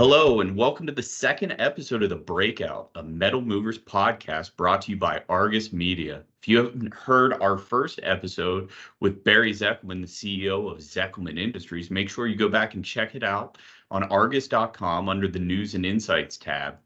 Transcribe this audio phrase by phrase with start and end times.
[0.00, 4.80] Hello, and welcome to the second episode of The Breakout, a Metal Movers podcast brought
[4.80, 6.24] to you by Argus Media.
[6.40, 11.90] If you haven't heard our first episode with Barry Zekelman, the CEO of Zekelman Industries,
[11.90, 13.58] make sure you go back and check it out
[13.90, 16.78] on argus.com under the News and Insights tab.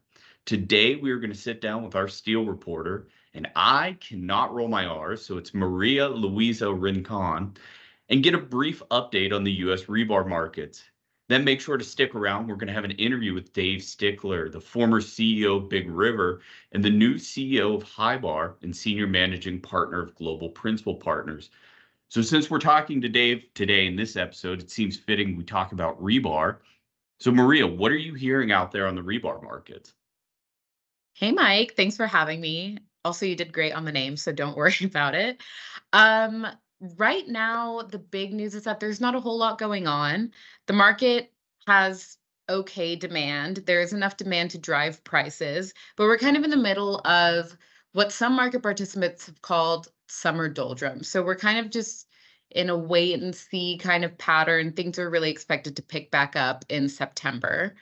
[0.44, 4.66] Today, we are going to sit down with our steel reporter, and I cannot roll
[4.66, 7.56] my R's, so it's Marialuisa Rincón,
[8.08, 9.84] and get a brief update on the U.S.
[9.84, 10.82] rebar markets.
[11.28, 12.48] Then make sure to stick around.
[12.48, 16.42] We're going to have an interview with Dave Stickler, the former CEO of Big River
[16.72, 21.50] and the new CEO of Hybar and senior managing partner of Global Principal Partners.
[22.08, 25.72] So, since we're talking to Dave today in this episode, it seems fitting we talk
[25.72, 26.58] about rebar.
[27.18, 29.94] So, Maria, what are you hearing out there on the rebar markets?
[31.14, 31.74] Hey, Mike.
[31.74, 32.78] Thanks for having me.
[33.04, 35.40] Also, you did great on the name, so don't worry about it.
[35.92, 36.46] Um,
[36.96, 40.32] right now, the big news is that there's not a whole lot going on.
[40.66, 41.32] The market
[41.66, 43.58] has okay demand.
[43.66, 47.56] There is enough demand to drive prices, but we're kind of in the middle of
[47.92, 51.08] what some market participants have called summer doldrums.
[51.08, 52.08] So we're kind of just
[52.50, 54.72] in a wait and see kind of pattern.
[54.72, 57.74] Things are really expected to pick back up in September.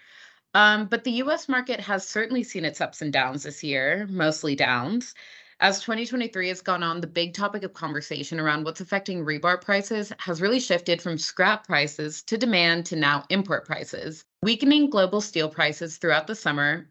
[0.55, 4.55] Um, but the US market has certainly seen its ups and downs this year, mostly
[4.55, 5.15] downs.
[5.63, 10.13] As 2023 has gone on, the big topic of conversation around what's affecting rebar prices
[10.19, 14.25] has really shifted from scrap prices to demand to now import prices.
[14.43, 16.91] Weakening global steel prices throughout the summer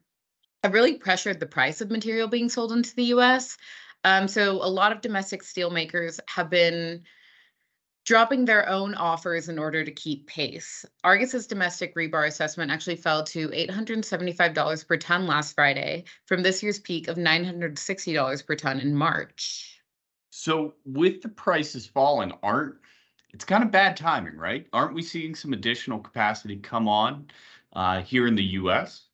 [0.63, 3.58] have really pressured the price of material being sold into the US.
[4.05, 7.03] Um, so a lot of domestic steelmakers have been
[8.05, 10.85] dropping their own offers in order to keep pace.
[11.03, 16.79] Argus's domestic rebar assessment actually fell to $875 per ton last Friday from this year's
[16.79, 19.79] peak of $960 per ton in March.
[20.31, 22.75] So, with the prices falling, aren't
[23.33, 24.67] it's kind of bad timing, right?
[24.73, 27.27] Aren't we seeing some additional capacity come on
[27.73, 29.07] uh, here in the U.S.?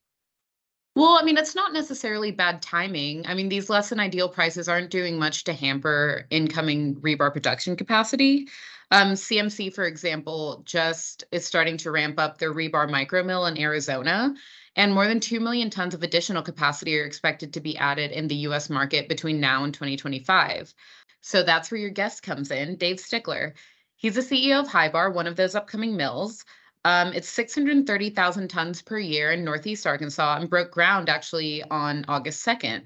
[0.96, 3.28] Well, I mean, it's not necessarily bad timing.
[3.28, 7.76] I mean, these less than ideal prices aren't doing much to hamper incoming rebar production
[7.76, 8.48] capacity.
[8.90, 13.58] Um, CMC, for example, just is starting to ramp up their rebar micro mill in
[13.58, 14.34] Arizona,
[14.78, 18.28] and more than 2 million tons of additional capacity are expected to be added in
[18.28, 20.74] the US market between now and 2025.
[21.20, 23.56] So that's where your guest comes in, Dave Stickler.
[23.98, 26.46] He's the CEO of Hybar, one of those upcoming mills.
[26.86, 32.46] Um, it's 630,000 tons per year in Northeast Arkansas and broke ground actually on August
[32.46, 32.86] 2nd.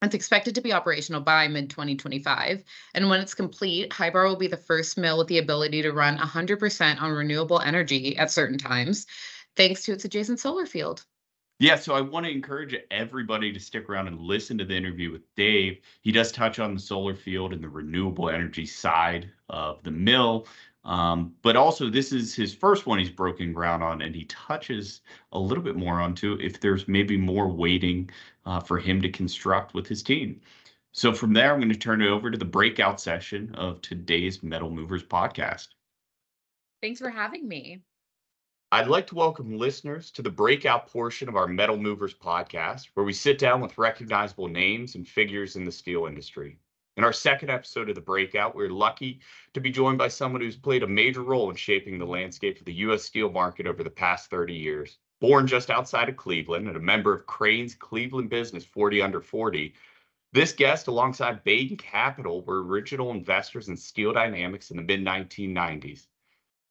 [0.00, 2.62] It's expected to be operational by mid 2025.
[2.94, 6.18] And when it's complete, Hybar will be the first mill with the ability to run
[6.18, 9.06] 100% on renewable energy at certain times,
[9.56, 11.04] thanks to its adjacent solar field.
[11.60, 15.10] Yeah, so I want to encourage everybody to stick around and listen to the interview
[15.10, 15.80] with Dave.
[16.02, 20.46] He does touch on the solar field and the renewable energy side of the mill.
[20.84, 25.02] Um, but also, this is his first one he's broken ground on, and he touches
[25.32, 28.10] a little bit more onto if there's maybe more waiting
[28.46, 30.40] uh, for him to construct with his team.
[30.92, 34.42] So from there, I'm going to turn it over to the breakout session of today's
[34.42, 35.68] Metal Movers podcast.
[36.80, 37.82] Thanks for having me.
[38.70, 43.04] I'd like to welcome listeners to the breakout portion of our Metal Movers podcast, where
[43.04, 46.58] we sit down with recognizable names and figures in the steel industry.
[46.98, 49.20] In our second episode of The Breakout, we're lucky
[49.54, 52.64] to be joined by someone who's played a major role in shaping the landscape of
[52.64, 53.04] the U.S.
[53.04, 54.98] steel market over the past 30 years.
[55.20, 59.72] Born just outside of Cleveland and a member of Crain's Cleveland business 40 Under 40,
[60.32, 66.08] this guest, alongside Bain Capital, were original investors in Steel Dynamics in the mid 1990s.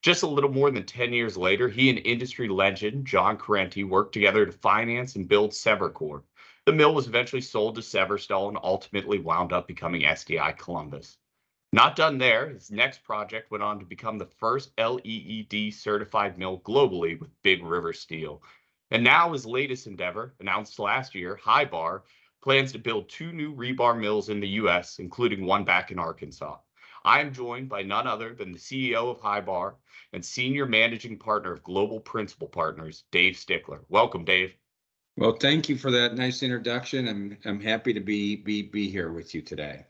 [0.02, 4.12] Just a little more than 10 years later, he and industry legend John Correnti worked
[4.12, 6.22] together to finance and build SeverCorr,
[6.68, 11.16] the mill was eventually sold to Severstal and ultimately wound up becoming SDI Columbus.
[11.72, 16.60] Not done there, his next project went on to become the first LEED certified mill
[16.60, 18.42] globally with Big River Steel.
[18.90, 22.02] And now his latest endeavor, announced last year, Hybar,
[22.42, 26.58] plans to build two new rebar mills in the US, including one back in Arkansas.
[27.02, 29.76] I am joined by none other than the CEO of Hybar
[30.12, 33.86] and senior managing partner of Global Principal Partners, Dave Stickler.
[33.88, 34.54] Welcome, Dave.
[35.18, 37.08] Well, thank you for that nice introduction.
[37.08, 39.84] I'm I'm happy to be be be here with you today.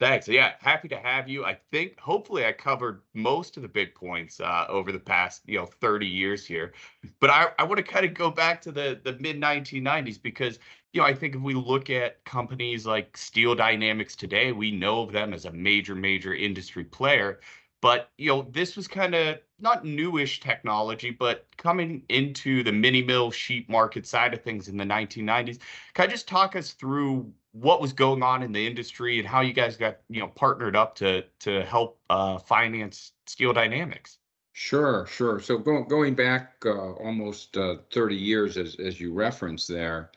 [0.00, 0.26] Thanks.
[0.26, 1.44] Yeah, happy to have you.
[1.44, 5.58] I think hopefully I covered most of the big points uh, over the past you
[5.58, 6.72] know 30 years here,
[7.20, 10.58] but I, I want to kind of go back to the the mid 1990s because
[10.94, 15.02] you know I think if we look at companies like Steel Dynamics today, we know
[15.02, 17.40] of them as a major major industry player,
[17.80, 23.02] but you know, this was kind of not newish technology, but coming into the mini
[23.02, 25.58] mill sheet market side of things in the 1990s.
[25.94, 29.40] Can I just talk us through what was going on in the industry and how
[29.40, 34.18] you guys got you know partnered up to to help uh, finance Steel Dynamics?
[34.52, 35.38] Sure, sure.
[35.38, 40.10] So go, going back uh, almost uh, 30 years, as, as you referenced there,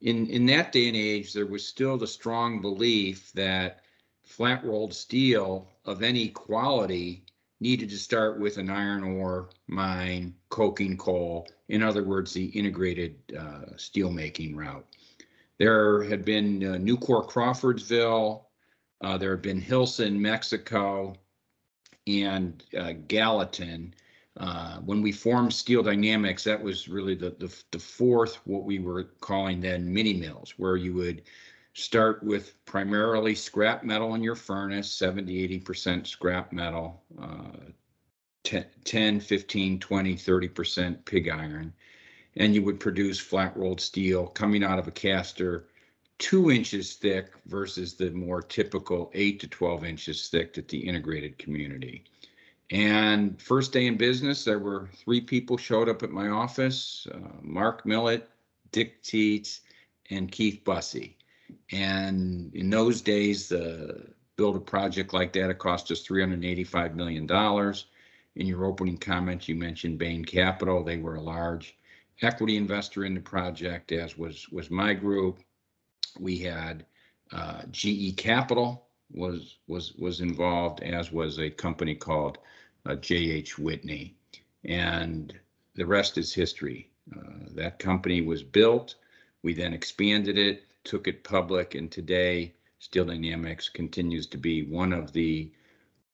[0.00, 3.81] in, in that day and age, there was still the strong belief that
[4.24, 7.24] flat rolled steel of any quality
[7.60, 13.16] needed to start with an iron ore mine, coking coal, in other words, the integrated
[13.38, 14.84] uh, steel making route.
[15.58, 18.48] There had been uh, Crawfordsville,
[19.00, 21.14] uh, there had been Hylsa, Mexico,
[22.06, 23.94] and uh, Gallatin.
[24.38, 28.78] Uh, when we formed Steel Dynamics, that was really the, the, the fourth, what we
[28.78, 31.22] were calling then mini mills, where you would
[31.74, 37.70] start with primarily scrap metal in your furnace, 70, 80% scrap metal, uh,
[38.44, 41.72] 10, 10, 15, 20, 30% pig iron.
[42.36, 45.66] And you would produce flat rolled steel coming out of a caster
[46.22, 51.36] two inches thick versus the more typical eight to 12 inches thick at the integrated
[51.36, 52.04] community.
[52.70, 57.18] And first day in business, there were three people showed up at my office, uh,
[57.42, 58.30] Mark Millett,
[58.70, 59.60] Dick Teets,
[60.10, 61.14] and Keith Busse.
[61.70, 67.74] And in those days, the build a project like that, it cost us $385 million.
[68.34, 70.82] In your opening comments, you mentioned Bain Capital.
[70.82, 71.76] They were a large
[72.22, 75.38] equity investor in the project, as was was my group.
[76.18, 76.86] We had
[77.32, 82.38] uh, GE Capital was was was involved, as was a company called
[82.86, 84.16] uh, JH Whitney,
[84.64, 85.38] and
[85.74, 86.90] the rest is history.
[87.14, 88.94] Uh, that company was built.
[89.42, 94.92] We then expanded it, took it public, and today Steel Dynamics continues to be one
[94.92, 95.50] of the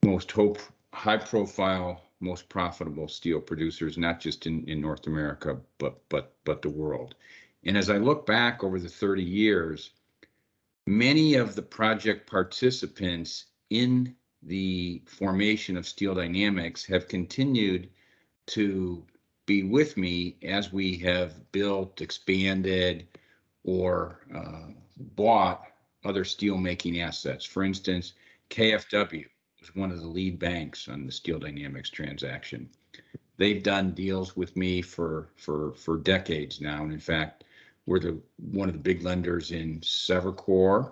[0.04, 0.58] most hope,
[0.92, 6.68] high-profile, most profitable steel producers, not just in, in North America, but but but the
[6.68, 7.14] world.
[7.64, 9.90] And as I look back over the 30 years,
[10.86, 17.90] many of the project participants in the formation of Steel Dynamics have continued
[18.46, 19.04] to
[19.46, 23.06] be with me as we have built, expanded,
[23.68, 24.62] or uh,
[25.14, 25.66] bought
[26.02, 27.44] other steel making assets.
[27.44, 28.14] For instance,
[28.48, 29.26] KFW
[29.60, 32.70] was one of the lead banks on the Steel Dynamics transaction.
[33.36, 37.44] They've done deals with me for for for decades now, and in fact,
[37.84, 38.18] we're the
[38.52, 40.90] one of the big lenders in SeverCorr,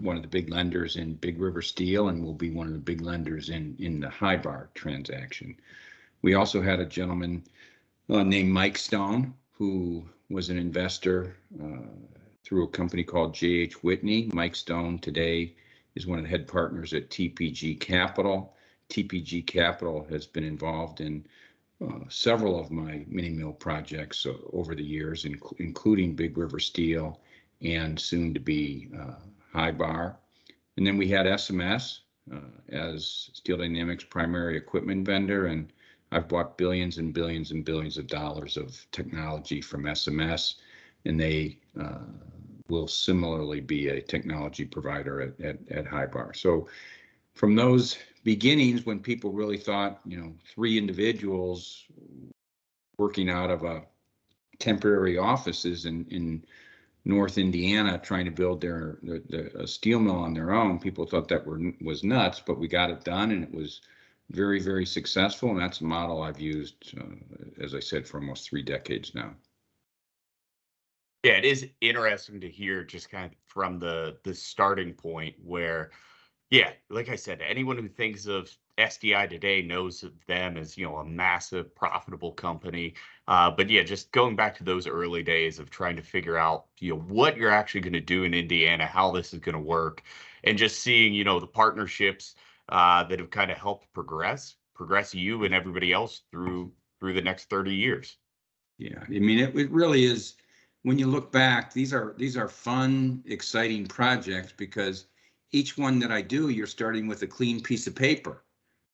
[0.00, 2.78] one of the big lenders in Big River Steel, and will be one of the
[2.80, 5.56] big lenders in in the Hybar transaction.
[6.22, 7.44] We also had a gentleman
[8.10, 11.86] uh, named Mike Stone who was an investor uh,
[12.44, 13.84] through a company called J.H.
[13.84, 14.30] Whitney.
[14.34, 15.54] Mike Stone today
[15.94, 18.56] is one of the head partners at TPG Capital.
[18.90, 21.24] TPG Capital has been involved in
[21.80, 26.58] uh, several of my mini mill projects uh, over the years, inc- including Big River
[26.58, 27.20] Steel
[27.62, 30.16] and soon to be uh, Bar.
[30.76, 32.00] And then we had SMS
[32.34, 32.40] uh,
[32.70, 35.46] as Steel Dynamics primary equipment vendor.
[35.46, 35.72] And
[36.14, 40.54] I've bought billions and billions and billions of dollars of technology from SMS,
[41.04, 41.98] and they uh,
[42.68, 46.34] will similarly be a technology provider at, at, at Hybar.
[46.36, 46.68] So
[47.34, 51.84] from those beginnings when people really thought, you know, three individuals
[52.96, 53.82] working out of a
[54.60, 56.44] temporary offices in, in
[57.04, 60.78] North Indiana trying to build their, their, their, a steel mill on their own.
[60.78, 63.80] People thought that were was nuts, but we got it done, and it was
[64.30, 65.50] very very successful.
[65.50, 69.34] And that's a model I've used, uh, as I said, for almost three decades now.
[71.24, 75.90] Yeah, it is interesting to hear just kind of from the the starting point where
[76.50, 80.86] yeah, like I said, anyone who thinks of SDI today knows of them as you
[80.86, 82.94] know a massive profitable company.
[83.26, 86.66] Uh, but yeah, just going back to those early days of trying to figure out
[86.78, 89.60] you know what you're actually going to do in Indiana, how this is going to
[89.60, 90.02] work,
[90.44, 92.34] and just seeing you know the partnerships
[92.68, 97.22] uh, that have kind of helped progress progress you and everybody else through through the
[97.22, 98.16] next 30 years.
[98.78, 100.34] Yeah, I mean it, it really is.
[100.82, 105.06] When you look back, these are these are fun, exciting projects because
[105.52, 108.42] each one that I do, you're starting with a clean piece of paper.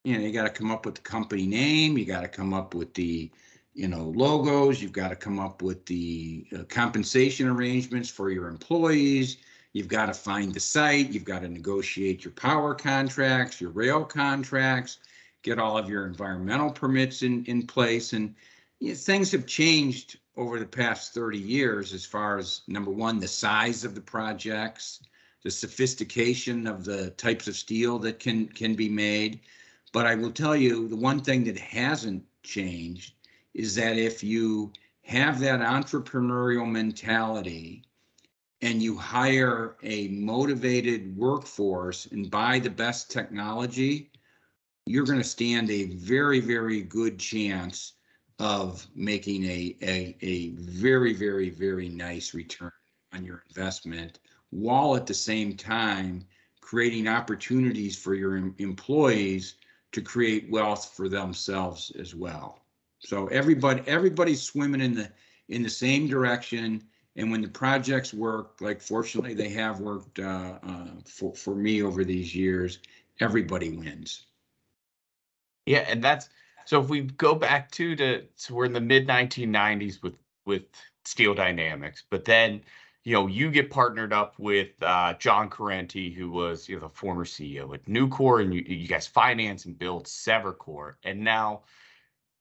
[0.05, 2.53] You know, you got to come up with the company name, you got to come
[2.53, 3.31] up with the,
[3.75, 8.49] you know, logos, you've got to come up with the uh, compensation arrangements for your
[8.49, 9.39] employees.
[9.73, 14.05] You've got to find the site, you've got to negotiate your power contracts, your rail
[14.05, 14.99] contracts,
[15.43, 18.13] get all of your environmental permits in, in place.
[18.13, 18.35] And
[18.81, 23.21] you know, things have changed over the past 30 years as far as number one,
[23.21, 25.03] the size of the projects,
[25.45, 29.41] the sophistication of the types of steel that can can be made.
[29.93, 33.15] But I will tell you the one thing that hasn't changed
[33.55, 34.73] is that if you
[35.03, 37.85] have that entrepreneurial mentality
[38.63, 44.11] and you hire a motivated workforce and buy the best technology,
[44.87, 47.95] you're going to stand a very, very good chance
[48.39, 52.73] of making a, a, a very, very, very nice return
[53.13, 54.19] on your investment
[54.51, 56.25] while at the same time
[56.61, 59.57] creating opportunities for your em- employees
[59.93, 62.61] to create wealth for themselves as well.
[62.99, 65.11] So everybody, everybody's swimming in the,
[65.49, 66.83] in the same direction.
[67.17, 71.83] And when the projects work, like fortunately they have worked uh, uh, for, for me
[71.83, 72.79] over these years,
[73.21, 74.27] everybody wins.
[75.67, 76.29] Yeah, and that's
[76.65, 80.15] so if we go back to to so we're in the mid 1990s with
[80.47, 80.63] with
[81.05, 82.63] Steel Dynamics, but then
[83.05, 86.89] you know you get partnered up with uh, John Correnti, who was you know the
[86.89, 91.63] former CEO at Nucor, and you, you guys finance and build SeverCorr, and now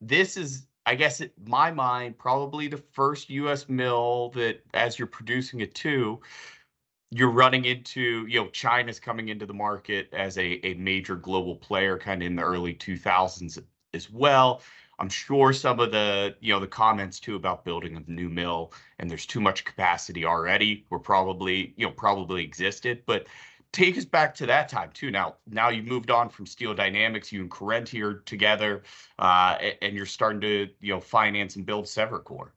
[0.00, 3.68] this is I guess in my mind probably the first U.S.
[3.68, 6.20] mill that as you're producing it too
[7.12, 11.54] you're running into you know china's coming into the market as a, a major global
[11.54, 13.62] player kind of in the early 2000s
[13.94, 14.62] as well
[14.98, 18.72] i'm sure some of the you know the comments too about building a new mill
[18.98, 23.26] and there's too much capacity already were probably you know probably existed but
[23.72, 27.32] take us back to that time too now now you've moved on from steel dynamics
[27.32, 28.82] you and Correnti are together
[29.18, 32.50] uh, and you're starting to you know finance and build SeverCorr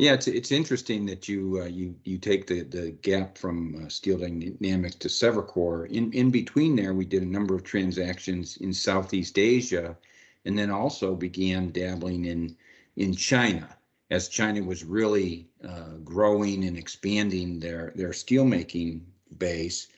[0.00, 3.88] yeah, it's it's interesting that you uh, you you take the the gap from uh,
[3.88, 5.90] Steel Dynamics to SeverCorr.
[5.90, 9.96] In in between there, we did a number of transactions in Southeast Asia,
[10.44, 12.56] and then also began dabbling in
[12.94, 13.76] in China
[14.10, 19.00] as China was really uh, growing and expanding their their steelmaking
[19.38, 19.88] base.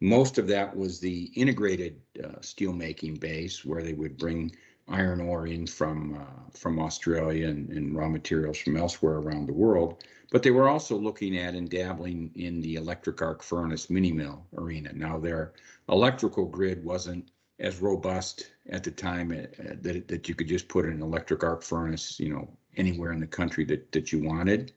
[0.00, 4.54] Most of that was the integrated uh, steelmaking base, where they would bring
[4.88, 9.52] iron ore in from uh, from Australia and, and, raw materials from elsewhere around the
[9.52, 10.04] world.
[10.30, 14.46] But they were also looking at and dabbling in the electric arc furnace mini mill
[14.56, 14.92] arena.
[14.92, 15.54] Now their
[15.88, 20.84] electrical grid wasn't as robust at the time uh, that, that you could just put
[20.84, 24.72] an electric arc furnace, you know, anywhere in the country that, that you wanted.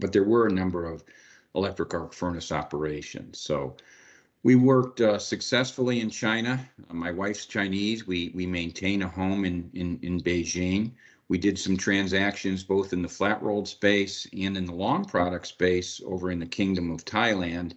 [0.00, 1.04] But there were a number of
[1.54, 3.40] electric arc furnace operations.
[3.40, 3.76] So
[4.42, 6.60] we worked uh, successfully in China.
[6.88, 8.06] Uh, my wife's Chinese.
[8.06, 10.92] We we maintain a home in, in in Beijing.
[11.28, 15.46] We did some transactions both in the flat rolled space and in the long product
[15.46, 17.74] space over in the Kingdom of Thailand.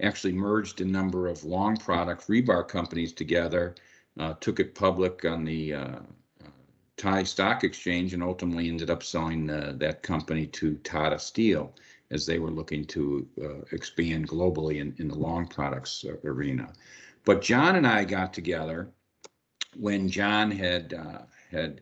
[0.00, 3.74] Actually merged a number of long product rebar companies together.
[4.18, 5.98] Uh, took it public on the uh,
[6.42, 6.50] uh,
[6.96, 11.74] Thai Stock Exchange and ultimately ended up selling uh, that company to Tata Steel
[12.10, 16.72] as they were looking to uh, expand globally in, in the long products uh, arena.
[17.24, 18.88] But John and I got together
[19.76, 21.80] when John had uh, had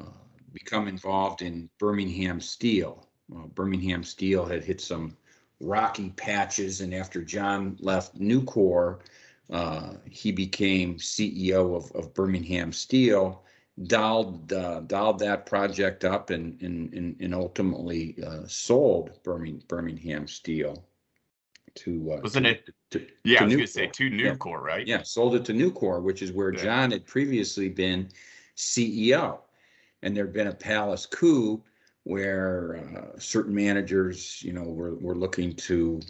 [0.00, 0.04] uh,
[0.52, 3.06] become involved in Birmingham Steel.
[3.54, 5.16] Birmingham Steel had hit some
[5.60, 9.00] rocky patches, and after John left Nucor,
[9.50, 13.42] uh, he became CEO of, of Birmingham Steel
[13.86, 20.28] dialed uh, dialed that project up and and and, and ultimately uh, sold Birmingham, Birmingham
[20.28, 20.84] Steel
[21.74, 22.70] to uh, wasn't to, it?
[22.90, 23.56] To, yeah, to I was Nucor.
[23.56, 24.66] gonna say to Nucor, yeah.
[24.66, 24.86] right?
[24.86, 26.62] Yeah, sold it to Nucor, which is where Yeah.
[26.62, 28.08] John had previously been
[28.56, 29.38] CEO,
[30.02, 31.62] and there'd been a palace coup
[32.04, 36.00] where uh, certain managers, you know, were were looking to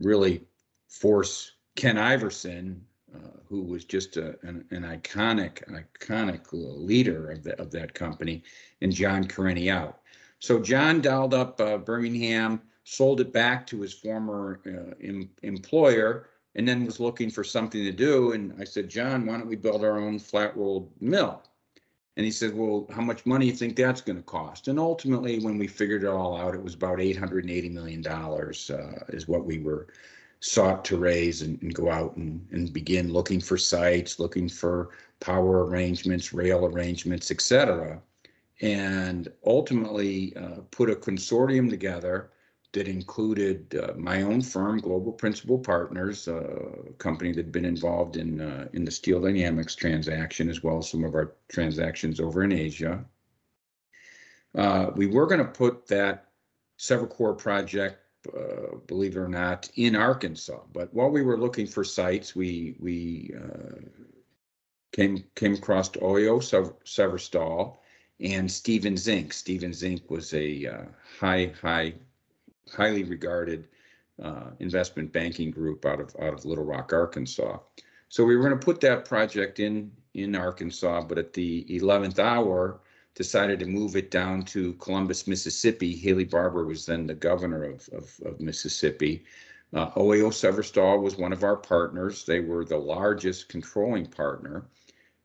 [0.00, 0.44] really
[0.88, 2.84] force Ken Iverson,
[3.14, 8.42] uh, who was just a, an, an iconic, iconic leader of, the, of that company,
[8.80, 10.00] and John Correnti out.
[10.38, 16.28] So John dialed up uh, Birmingham, sold it back to his former uh, em- employer,
[16.54, 18.32] and then was looking for something to do.
[18.32, 21.42] And I said, John, why don't we build our own flat rolled mill?
[22.16, 24.68] And he said, Well, how much money do you think that's going to cost?
[24.68, 29.28] And ultimately, when we figured it all out, it was about $880 million uh, is
[29.28, 29.88] what we were
[30.40, 34.90] sought to raise and, and go out and, and begin looking for sites, looking for
[35.20, 38.00] power arrangements, rail arrangements, et cetera.
[38.60, 42.30] And ultimately uh, put a consortium together
[42.72, 48.16] that included uh, my own firm, Global Principal Partners, a company that had been involved
[48.16, 52.42] in uh, in the Steel Dynamics transaction, as well as some of our transactions over
[52.44, 53.04] in Asia.
[54.54, 56.28] Uh, we were going to put that
[56.78, 58.00] SeverCorr project
[58.36, 60.60] uh, believe it or not, in Arkansas.
[60.72, 63.80] But while we were looking for sites, we we uh,
[64.92, 66.40] came came across OAO
[66.84, 67.76] Severstal
[68.20, 69.32] and Stephens Inc.
[69.32, 70.08] Stephens Inc.
[70.08, 70.84] was a uh,
[71.18, 71.94] high high
[72.72, 73.68] highly regarded
[74.22, 77.58] uh, investment banking group out of out of Little Rock, Arkansas.
[78.08, 82.18] So we were going to put that project in in Arkansas, but at the 11th
[82.18, 82.80] hour,
[83.16, 85.96] decided to move it down to Columbus, Mississippi.
[85.96, 89.24] Haley Barbour was then the governor of, of, of Mississippi.
[89.74, 92.24] Uh, OAO Severstal was one of our partners.
[92.24, 94.66] They were the largest controlling partner.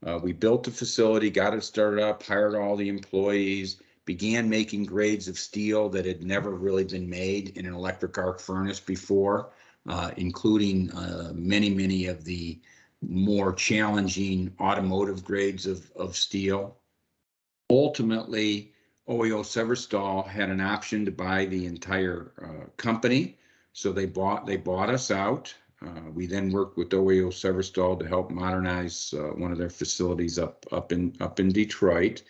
[0.06, 4.86] Uh, we built the facility, got it started up, hired all the employees, began making
[4.86, 9.52] grades of steel that had never really been made in an electric arc furnace before,
[9.88, 12.60] uh, including uh, many, many of the
[13.02, 16.78] more challenging automotive grades of, of steel.
[17.72, 18.74] Ultimately,
[19.08, 23.38] OAO Severstal had an option to buy the entire uh, company.
[23.72, 25.54] So they bought they bought us out.
[25.82, 30.38] Uh, we then worked with OAO Severstal to help modernize uh, one of their facilities
[30.38, 32.24] up up in up in Detroit,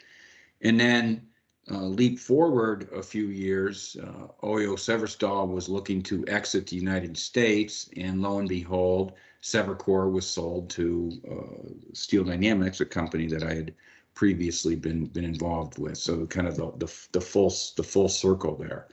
[0.61, 1.27] and then
[1.71, 3.97] uh, leap forward a few years.
[4.01, 10.11] Uh, OAO Severstal was looking to exit the United States, and lo and behold, SeverCorr
[10.11, 13.73] was sold to uh, Steel Dynamics, a company that I had
[14.13, 15.97] previously been been involved with.
[15.97, 18.87] So kind of the the, the full the full circle there.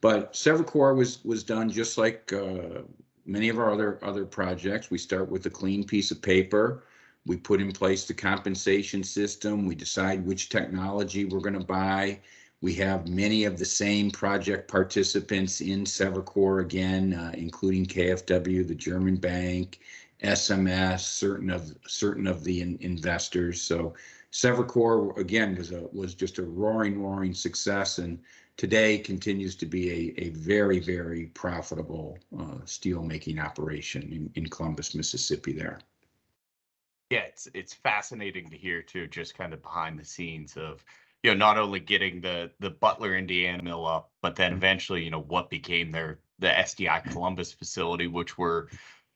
[0.00, 2.82] But SeverCorr was was done just like uh,
[3.26, 4.90] many of our other other projects.
[4.90, 6.84] We start with a clean piece of paper.
[7.26, 9.66] We put in place the compensation system.
[9.66, 12.20] We decide which technology we're going to buy.
[12.60, 18.74] We have many of the same project participants in SeverCorr again, uh, including KfW, the
[18.74, 19.80] German bank,
[20.22, 23.60] SMS, certain of certain of the in, investors.
[23.60, 23.94] So
[24.34, 28.18] SeverCorr again was a was just a roaring, roaring success, and
[28.56, 34.50] today continues to be a, a very, very profitable uh, steel making operation in, in
[34.50, 35.52] Columbus, Mississippi.
[35.52, 35.78] There.
[37.10, 40.84] Yeah, it's it's fascinating to hear too, just kind of behind the scenes of
[41.22, 45.12] you know not only getting the the Butler, Indiana mill up, but then eventually you
[45.12, 48.68] know what became their the SDI Columbus facility, which were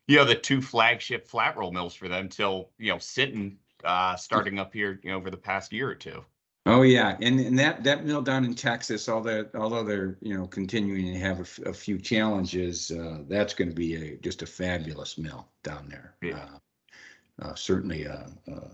[0.06, 4.16] you know the two flagship flat roll mills for them till you know Sinton uh,
[4.16, 6.24] starting up here you know over the past year or two.
[6.66, 10.46] Oh yeah, and and that that mill down in Texas, although although they're you know
[10.46, 14.42] continuing to have a, f- a few challenges, uh, that's going to be a just
[14.42, 16.14] a fabulous mill down there.
[16.20, 16.36] Yeah.
[16.36, 16.58] Uh,
[17.40, 18.68] uh, certainly, uh, uh,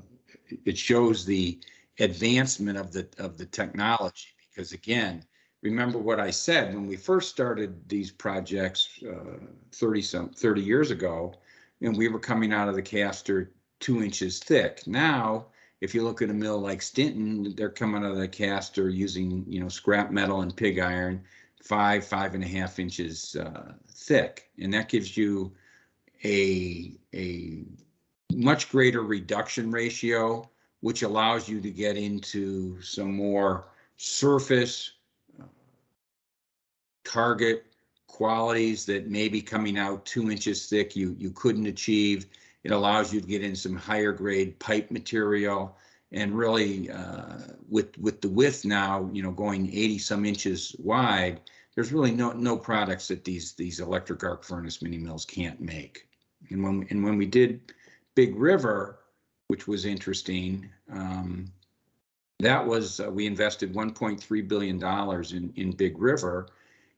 [0.64, 1.60] it shows the
[2.00, 5.24] advancement of the of the technology because again,
[5.62, 9.38] remember what I said when we first started these projects uh,
[9.72, 11.34] 30 some 30 years ago,
[11.80, 13.52] and we were coming out of the caster
[13.84, 14.82] two inches thick.
[14.86, 15.46] Now
[15.82, 19.44] if you look at a mill like Sinton, they're coming out of the caster using,
[19.46, 21.22] you know, scrap metal and pig iron,
[21.62, 24.48] five, five and a half inches uh, thick.
[24.58, 25.52] And that gives you
[26.24, 27.64] a, a
[28.32, 30.48] much greater reduction ratio,
[30.80, 33.66] which allows you to get into some more
[33.98, 34.92] surface
[35.38, 35.44] uh,
[37.04, 37.66] target
[38.06, 42.26] qualities that may be coming out two inches thick you, you couldn't achieve
[42.64, 45.76] it allows you to get in some higher grade pipe material
[46.12, 51.40] and really uh, with with the width now, you know, going 80 some inches wide,
[51.74, 56.08] there's really no no products that these these electric arc furnace mini mills can't make.
[56.50, 57.72] And when and when we did
[58.14, 59.00] Big River,
[59.48, 61.46] which was interesting, um,
[62.38, 66.48] that was uh, we invested 1.3 billion dollars in in Big River,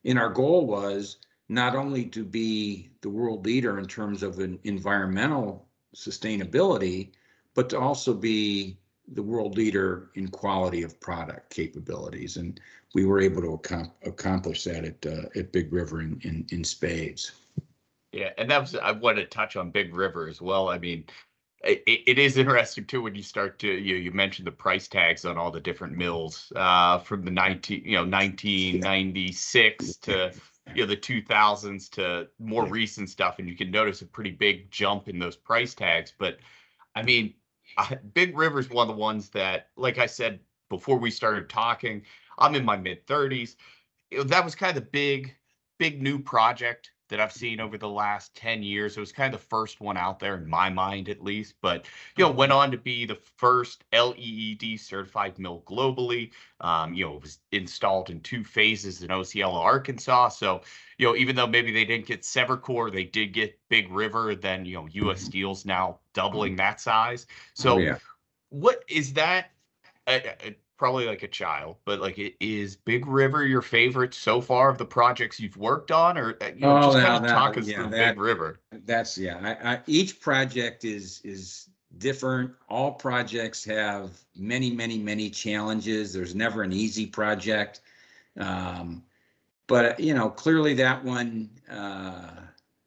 [0.05, 1.17] and our goal was
[1.49, 7.13] not only to be the world leader in terms of an environmental sustainability,
[7.55, 8.79] but to also be
[9.13, 12.37] the world leader in quality of product capabilities.
[12.37, 12.61] And
[12.95, 16.65] we were able to ac- accomplish that at uh, at Big River in, in, in
[16.65, 17.33] spades.
[18.13, 20.69] Yeah, and that was I want to touch on Big River as well.
[20.69, 21.05] I mean,
[21.63, 25.25] it, it is interesting too when you start to you you mentioned the price tags
[25.25, 30.33] on all the different mills uh, from the 19 you know 1996 to
[30.75, 34.71] you know the 2000s to more recent stuff and you can notice a pretty big
[34.71, 36.39] jump in those price tags but
[36.95, 37.33] i mean
[38.15, 42.03] big river's one of the ones that like i said before we started talking
[42.39, 43.57] i'm in my mid 30s
[44.25, 45.35] that was kind of the big
[45.79, 48.97] big new project that I've seen over the last 10 years.
[48.97, 51.87] It was kind of the first one out there in my mind, at least, but,
[52.17, 56.31] you know, went on to be the first LEED certified mill globally.
[56.61, 60.29] Um, you know, it was installed in two phases in Osceola, Arkansas.
[60.29, 60.63] So,
[60.99, 64.65] you know, even though maybe they didn't get SeverCorr, they did get Big River, then,
[64.65, 65.27] you know, US mm-hmm.
[65.27, 67.27] Steel's now doubling that size.
[67.55, 67.99] So, oh, yeah.
[68.49, 69.51] what is that?
[70.07, 70.21] Uh,
[70.77, 74.79] probably like a child, but like it is Big River your favorite so far of
[74.79, 77.67] the projects you've worked on, or uh, you know, oh, just kind of talk us
[77.67, 78.61] yeah, through that, Big River.
[78.85, 79.57] That's yeah.
[79.63, 82.53] I, I, each project is is different.
[82.69, 86.13] All projects have many, many, many challenges.
[86.13, 87.81] There's never an easy project,
[88.39, 89.03] um,
[89.67, 91.51] but you know clearly that one.
[91.71, 92.31] Uh,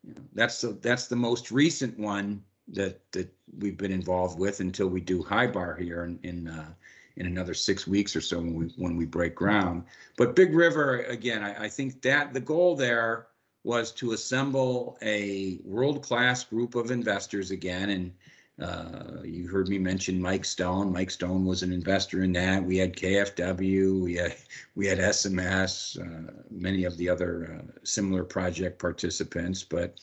[0.04, 4.60] you know, that's the that's the most recent one that that we've been involved with
[4.60, 6.74] until we do Hybar here in, in uh,
[7.20, 9.84] in another six weeks or so when we when we break ground.
[10.18, 13.28] But Big River again, I, I think that the goal there
[13.64, 18.12] was to assemble a world class group of investors again, and
[18.60, 20.92] Uh, you heard me mention Mike Stone.
[20.92, 22.62] Mike Stone was an investor in that.
[22.62, 24.36] We had KFW, we had
[24.76, 29.64] we had SMS, uh, many of the other uh, similar project participants.
[29.64, 30.00] But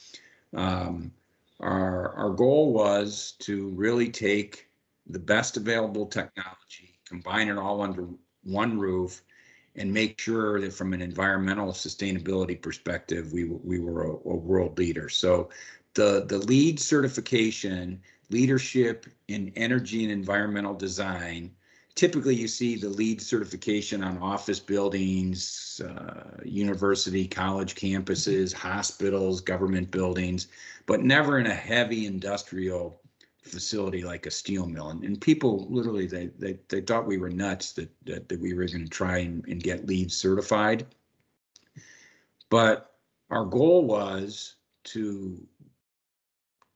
[0.55, 1.13] um,
[1.61, 4.69] our our goal was to really take
[5.11, 8.09] the best available technology, combine it all under
[8.45, 9.23] one roof,
[9.77, 14.79] and make sure that from an environmental sustainability perspective, we we were a, a world
[14.79, 15.09] leader.
[15.09, 15.51] So
[15.95, 21.51] the the LEED certification leadership in energy and environmental design.
[21.95, 29.91] Typically, you see the LEED certification on office buildings, uh, university, college campuses, hospitals, government
[29.91, 30.49] buildings,
[30.85, 33.01] but never in a heavy industrial
[33.47, 34.91] facility like a steel mill.
[34.91, 38.55] And, and people literally, they, they, they thought we were nuts that, that, that we
[38.55, 40.87] were going to try and, and get LEED certified.
[42.51, 42.95] But
[43.31, 44.55] our goal was
[44.85, 45.47] to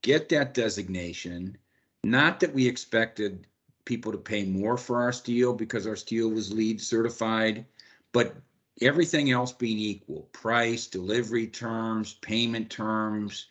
[0.03, 1.57] get that designation.
[2.05, 3.47] Not that we expected
[3.85, 7.67] people to pay more for our steel because our steel was LEED certified,
[8.13, 8.35] but
[8.81, 13.47] everything else being equal price, delivery terms, payment terms,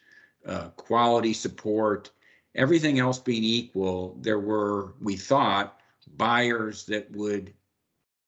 [0.46, 2.12] uh, quality support,
[2.56, 5.80] everything else being equal, there were, we thought,
[6.18, 7.54] buyers that would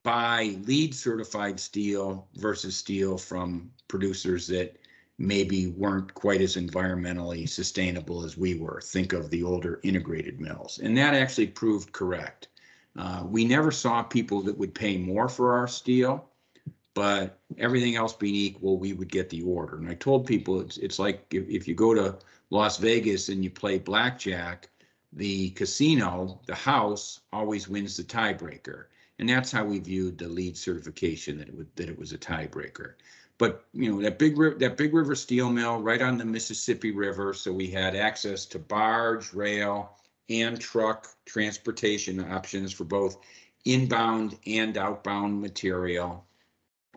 [0.03, 4.77] buy LEED certified steel versus steel from producers that
[5.17, 8.81] maybe weren't quite as environmentally sustainable as we were.
[8.84, 10.79] Think of the older integrated mills.
[10.81, 12.47] And that actually proved correct.
[12.97, 16.27] Uh, we never saw people that would pay more for our steel,
[16.93, 19.77] but everything else being equal, we would get the order.
[19.77, 22.17] And I told people it's, it's like if, if you go to
[22.52, 24.70] Las Vegas and you play blackjack,
[25.14, 28.86] the casino, the house, always wins the tiebreaker.
[29.20, 32.18] And that's how we viewed the LEED certification that it, would, that it was a
[32.18, 32.94] tiebreaker.
[33.38, 37.34] But you know that big that big river steel mill right on the Mississippi River,
[37.34, 39.98] so we had access to barge, rail,
[40.30, 43.18] and truck transportation options for both
[43.66, 46.24] inbound and outbound material.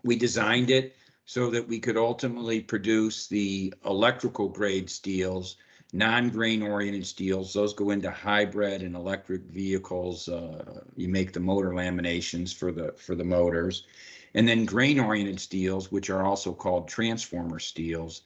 [0.03, 5.57] We designed it so that we could ultimately produce the electrical grade steels,
[5.93, 7.53] non-grain oriented steels.
[7.53, 10.29] Those go into hybrid and electric vehicles.
[10.29, 13.85] Uh, you make the motor laminations for the for the motors
[14.35, 18.21] and then grain oriented steels, which are also called transformer steels.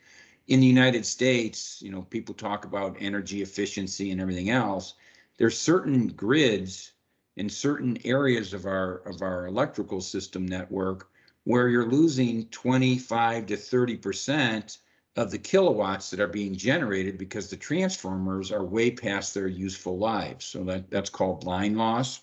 [0.47, 4.95] In the United States, you know, people talk about energy efficiency and everything else.
[5.37, 6.93] There's certain grids
[7.37, 11.09] in certain areas of our of our electrical system network
[11.49, 14.77] where you're losing 25 to 30 percent
[15.15, 19.97] of the kilowatts that are being generated because the transformers are way past their useful
[19.97, 20.45] lives.
[20.45, 22.21] So that that's called line loss.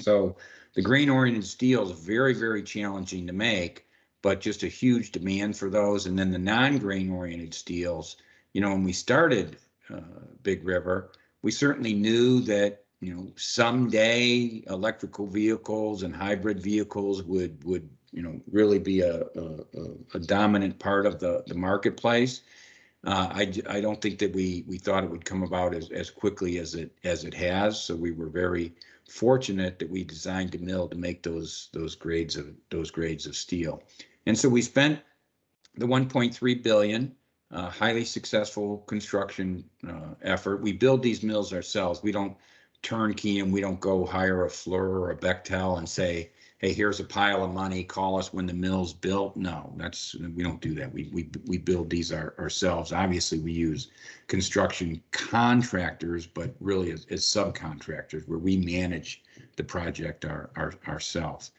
[0.00, 0.34] So
[0.74, 3.86] the grain oriented steel is very, very challenging to make,
[4.22, 6.06] but just a huge demand for those.
[6.06, 8.16] And then the non grain oriented steels,
[8.54, 9.56] you know, when we started
[9.88, 10.00] uh,
[10.42, 17.62] Big River, we certainly knew that you know someday electrical vehicles and hybrid vehicles would
[17.62, 19.64] would you know really be a, a,
[20.14, 22.42] a dominant part of the the marketplace.
[23.04, 26.10] Uh, I, I don't think that we we thought it would come about as, as
[26.10, 27.82] quickly as it as it has.
[27.82, 28.74] So we were very
[29.08, 33.34] fortunate that we designed a mill to make those those grades of those grades of
[33.34, 33.82] steel.
[34.26, 35.00] And so we spent
[35.76, 37.14] the 1.3 billion,
[37.50, 40.60] uh, highly successful construction uh, effort.
[40.60, 42.02] We build these mills ourselves.
[42.02, 42.36] We don't
[42.82, 46.30] turnkey and we don't go hire a Fluor or a Bechtel and say,
[46.62, 49.36] hey, here's a pile of money, call us when the mill's built.
[49.36, 50.92] No, that's we don't do that.
[50.92, 52.92] We we we build these our, ourselves.
[52.92, 53.88] Obviously, we use
[54.28, 59.22] construction contractors, but really as, as subcontractors where we manage
[59.56, 61.50] the project our, our ourselves.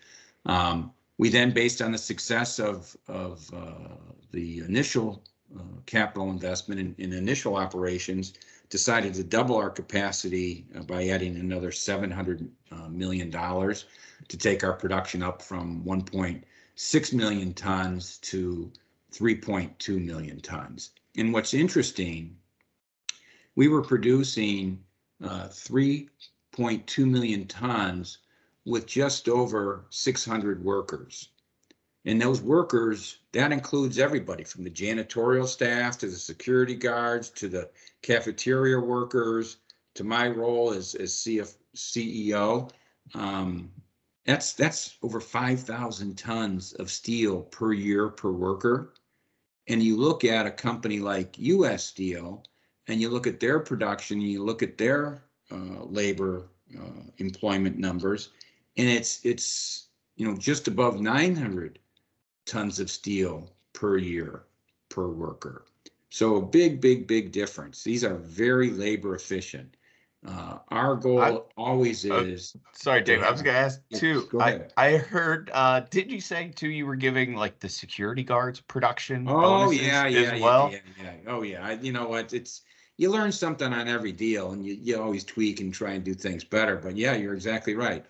[0.46, 3.96] Um, we then, based on the success of of uh,
[4.32, 5.22] the initial
[5.56, 8.34] uh, capital investment in, in initial operations,
[8.70, 13.86] decided to double our capacity uh, by adding another 700 uh, million dollars
[14.28, 18.72] to take our production up from 1.6 million tons to
[19.12, 20.92] 3.2 million tons.
[21.18, 22.36] And what's interesting,
[23.56, 24.84] we were producing
[25.24, 28.20] uh, 3.2 million tons
[28.66, 31.30] with just over 600 workers.
[32.06, 37.48] And those workers, that includes everybody from the janitorial staff to the security guards to
[37.48, 37.70] the
[38.02, 39.58] cafeteria workers
[39.94, 42.70] to my role as, as CF, CEO.
[43.14, 43.72] Um,
[44.26, 48.94] that's that's over 5,000 tons of steel per year per worker.
[49.68, 52.44] And you look at a company like US Steel
[52.88, 57.78] and you look at their production, and you look at their uh, labor uh, employment
[57.78, 58.30] numbers,
[58.78, 61.80] and it's it's you know just above 900
[62.46, 64.44] tons of steel per year
[64.90, 65.66] per worker.
[66.10, 67.84] So a big, big, big difference.
[67.84, 69.76] These are very labor efficient.
[70.26, 73.24] Uh, our goal I- always uh, is, Sorry, Dave.
[73.24, 74.28] I was going to ask too.
[74.32, 74.74] go I, ahead.
[74.78, 79.28] I heard, uh, did you say too, you were giving like the security guards production
[79.28, 80.72] oh, bonuses yeah, yeah, as yeah, well?
[80.72, 81.14] yeah, yeah.
[81.28, 81.66] Oh, yeah.
[81.66, 82.34] I- You know what?
[82.34, 82.62] It's,
[82.98, 86.14] you learn something on every deal and you, you always tweak and try and do
[86.14, 86.78] things better.
[86.78, 88.06] But yeah, you're exactly right.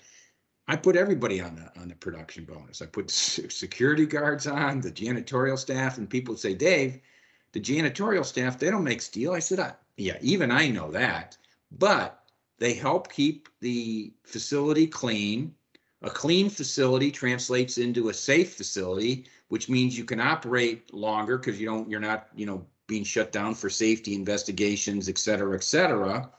[0.67, 2.81] I put everybody on the, on the production bonus.
[2.81, 6.99] I put security guards on, the janitorial staff, and people say, Dave,
[7.53, 9.33] the janitorial staff, they don't make steel.
[9.33, 11.37] I said, I, yeah, even I know that,
[11.77, 12.23] but
[12.59, 15.53] they help keep the facility clean.
[16.01, 21.59] A clean facility translates into a safe facility, which means you can operate longer because
[21.59, 25.63] you don't, you're not, you know, being shut down for safety investigations, et cetera, et
[25.63, 26.29] cetera.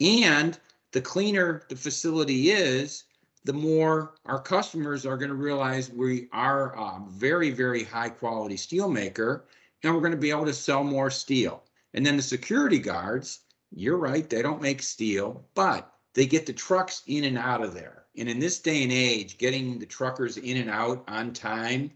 [0.00, 0.58] And
[0.92, 3.04] the cleaner the facility is,
[3.44, 8.56] the more our customers are going to realize we are a very, very high quality
[8.56, 9.44] steel maker
[9.82, 11.64] and we're going to be able to sell more steel.
[11.94, 13.40] And then the security guards,
[13.74, 17.74] you're right, they don't make steel, but they get the trucks in and out of
[17.74, 18.04] there.
[18.16, 21.90] And in this day and age, getting the truckers in and out on time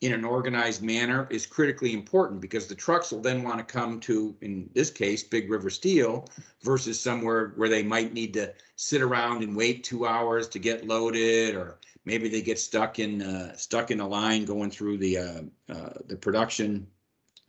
[0.00, 4.00] in an organized manner is critically important because the trucks will then want to come
[4.00, 6.26] to, in this case, Big River Steel
[6.62, 10.86] versus somewhere where they might need to sit around and wait two hours to get
[10.86, 15.18] loaded, or maybe they get stuck in, uh, stuck in a line going through the,
[15.18, 16.86] uh, uh, the production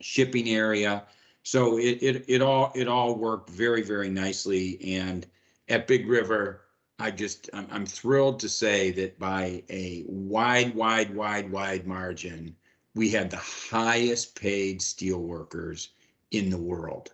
[0.00, 1.04] shipping area.
[1.42, 4.78] So it, it, it all, it all worked very, very nicely.
[4.96, 5.26] And
[5.68, 6.62] at Big River,
[6.98, 12.54] I just, I'm, I'm thrilled to say that by a wide, wide, wide, wide margin,
[12.94, 15.90] we had the highest paid steel workers
[16.30, 17.10] in the world.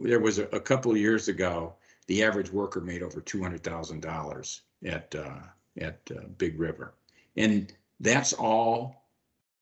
[0.00, 1.74] There was a, a couple years ago,
[2.06, 5.40] the average worker made over two hundred thousand dollars at uh,
[5.78, 6.94] at uh, Big River,
[7.36, 8.97] and that's all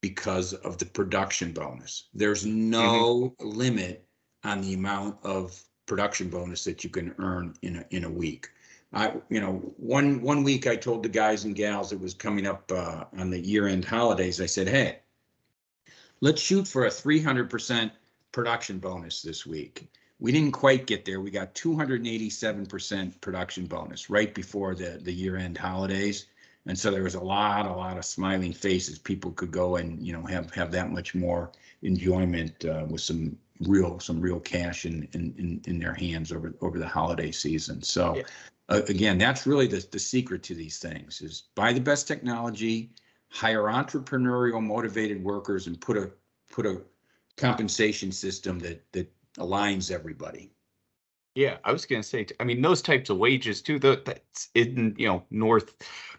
[0.08, 2.04] because of the production bonus.
[2.14, 4.06] There's no limit
[4.44, 8.48] on the amount of production bonus that you can earn in a in a week.
[8.92, 12.46] I, you know, one one week I told the guys and gals it was coming
[12.46, 14.40] up uh, on the year end holidays.
[14.40, 15.00] I said, hey,
[16.20, 17.90] let's shoot for a 300%
[18.30, 19.90] production bonus this week.
[20.20, 21.20] We didn't quite get there.
[21.20, 26.26] We got 287% production bonus right before the, the year end holidays.
[26.66, 28.98] And so there was a lot, a lot of smiling faces.
[28.98, 31.52] People could go and, you know, have, have that much more
[31.82, 36.54] enjoyment uh, with some real, some real cash in, in, in, in their hands over,
[36.60, 37.82] over the holiday season.
[37.82, 38.22] So Yeah.
[38.68, 42.90] uh, again, that's really the, the secret to these things is buy the best technology,
[43.28, 46.10] hire entrepreneurial motivated workers and put a,
[46.50, 46.82] put a
[47.36, 50.50] compensation system that, that aligns everybody.
[51.36, 55.06] Yeah, I was gonna say, I mean, those types of wages too, that's in, you
[55.06, 55.74] know, North,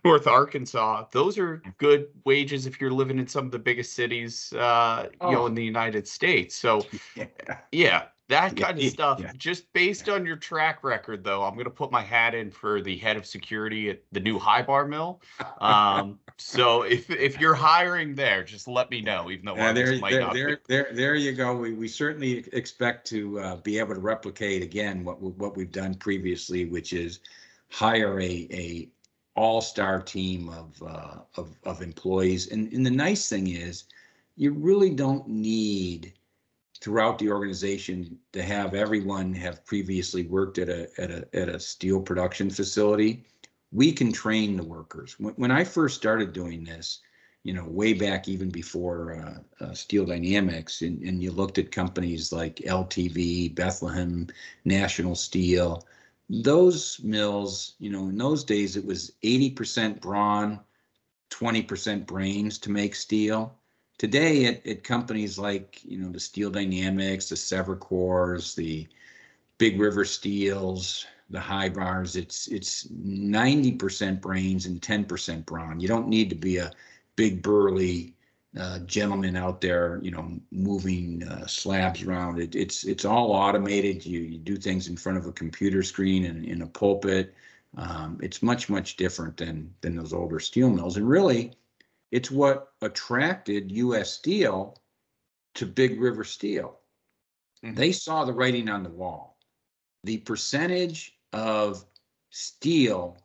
[0.05, 4.53] North Arkansas, those are good wages if you're living in some of the biggest cities,
[4.53, 5.47] uh, you know, Oh.
[5.47, 6.55] in the United States.
[6.55, 7.61] So, Yeah.
[7.71, 9.31] yeah, that Yeah, kind of stuff, yeah.
[9.37, 12.97] just based on your track record, though, I'm gonna put my hat in for the
[12.97, 15.21] head of security at the new Hybar mill.
[15.59, 19.73] Um, so if, if you're hiring there, just let me know, even though Yeah, I
[19.73, 21.55] there, might there, there, there, there you go.
[21.55, 25.95] We, we certainly expect to uh, be able to replicate again what, what we've done
[25.95, 27.21] previously, which is
[27.69, 28.89] hire a, a
[29.35, 32.51] all-star team of, uh, of, of employees.
[32.51, 33.85] And, and the nice thing is,
[34.35, 36.13] you really don't need
[36.81, 41.59] throughout the organization to have everyone have previously worked at a, at a, at a
[41.59, 43.25] steel production facility.
[43.71, 45.15] We can train the workers.
[45.19, 46.99] When, when I first started doing this,
[47.43, 51.71] you know, way back even before uh, uh, Steel Dynamics, and, and you looked at
[51.71, 54.27] companies like LTV, Bethlehem,
[54.65, 55.85] National Steel,
[56.29, 60.59] those mills, you know, in those days it was 80% brawn,
[61.31, 63.57] 20% brains to make steel.
[63.97, 68.87] Today, at, at companies like, you know, the Steel Dynamics, the SeverCorrs, the
[69.57, 75.79] Big River Steels, the Hybars, it's it's 90% brains and 10% brawn.
[75.79, 76.71] You don't need to be a
[77.15, 78.13] big burly
[78.57, 82.39] uh, gentleman out there, you know, moving uh, slabs around.
[82.39, 84.05] It, it's it's all automated.
[84.05, 87.33] You, you do things in front of a computer screen and in a pulpit.
[87.75, 90.97] Um, it's much much different than than those older steel mills.
[90.97, 91.53] And really,
[92.11, 94.13] it's what attracted U.S.
[94.13, 94.77] Steel
[95.55, 96.79] to Big River Steel.
[97.63, 97.75] Mhm.
[97.75, 99.37] They saw the writing on the wall.
[100.03, 101.85] The percentage of
[102.29, 103.17] steel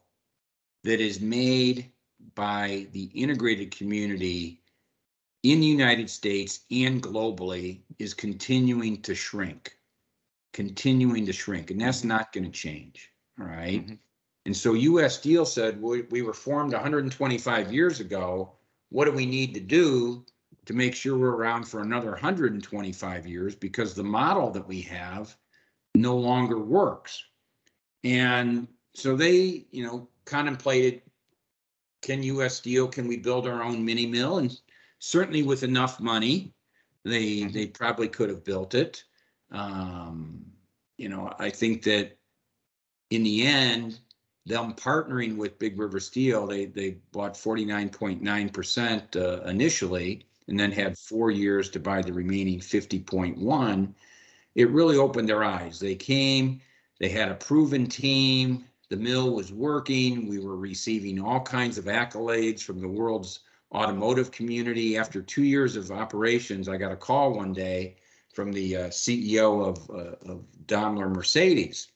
[0.85, 1.93] that is made
[2.35, 4.63] by the integrated community
[5.43, 9.77] in the United States and globally is continuing to shrink,
[10.53, 13.11] continuing to shrink, and that's not going to change.
[13.39, 13.87] All right?
[13.87, 13.99] Mhm.
[14.47, 18.57] And so US Steel said, we, we were formed 125 years ago.
[18.93, 20.25] What do we need to do
[20.67, 23.57] to make sure we're around for another 125 years?
[23.57, 25.35] Because the model that we have
[25.95, 27.25] no longer works.
[28.05, 31.01] And so they, you know, contemplated,
[32.03, 34.39] can US Steel, can we build our own mini mill?
[34.39, 34.55] And
[34.99, 36.53] certainly with enough money,
[37.05, 37.53] they, Mhm.
[37.53, 39.05] they probably could have built it.
[39.51, 40.45] Um,
[40.99, 42.19] you know, I think that
[43.09, 44.01] in the end,
[44.45, 50.27] them partnering with Big River Steel, they, they bought forty-nine point nine percent, uh, initially
[50.49, 53.95] and then had four years to buy the remaining fifty point one.
[54.55, 55.79] It really opened their eyes.
[55.79, 56.61] They came,
[56.99, 58.65] they had a proven team.
[58.89, 60.29] The mill was working.
[60.29, 63.41] We were receiving all kinds of accolades from the world's
[63.73, 64.99] automotive community.
[64.99, 67.97] After two years of operations, I got a call one day
[68.35, 71.92] from the uh, CEO of, uh, of Daimler Mercedes.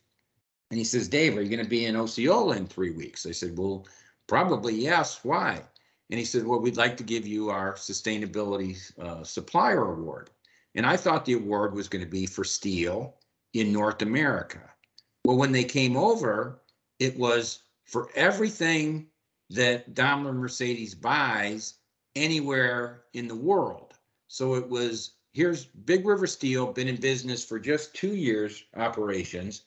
[0.70, 3.26] And he says, Dave, are you going to be in Osceola in three weeks?
[3.26, 3.86] I said, well,
[4.26, 5.20] probably yes.
[5.22, 5.62] Why?
[6.10, 10.30] And he said, well, we'd like to give you our sustainability uh, supplier award.
[10.74, 13.16] And I thought the award was going to be for steel
[13.54, 14.60] in North America.
[15.24, 16.60] Well, when they came over,
[16.98, 19.06] it was for everything
[19.50, 21.74] that Daimler Mercedes buys
[22.14, 23.94] anywhere in the world.
[24.28, 29.62] So it was here's Big River Steel, been in business for just two years operations,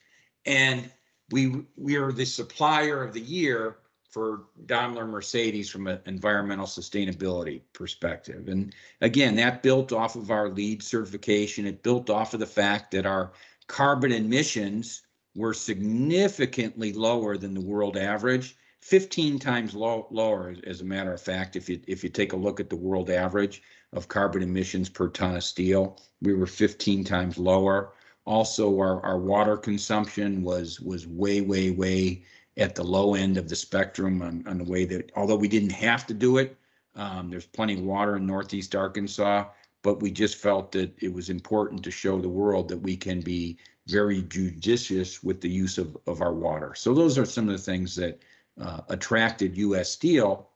[0.49, 0.89] and
[1.31, 3.77] we we are the supplier of the year
[4.09, 8.47] for Daimler Mercedes from an environmental sustainability perspective.
[8.47, 11.67] And again, that built off of our LEED certification.
[11.67, 13.31] It built off of the fact that our
[13.67, 15.03] carbon emissions
[15.35, 21.21] were significantly lower than the world average, 15 times low, lower, as a matter of
[21.21, 23.61] fact, if you if you take a look at the world average
[23.93, 27.93] of carbon emissions per ton of steel, we were 15 times lower.
[28.29, 32.21] Also, our, our water consumption was was way, way, way
[32.57, 35.71] at the low end of the spectrum on, on the way that, although we didn't
[35.71, 36.55] have to do it,
[36.95, 39.45] um, there's plenty of water in Northeast Arkansas,
[39.81, 43.19] but we just felt that it was important to show the world that we can
[43.19, 46.75] be very judicious with the use of, of our water.
[46.75, 48.21] So those are some of the things that
[48.61, 49.89] uh, attracted U.S.
[49.89, 50.51] Steel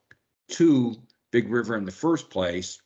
[0.50, 0.96] to
[1.32, 2.84] Big River in the first place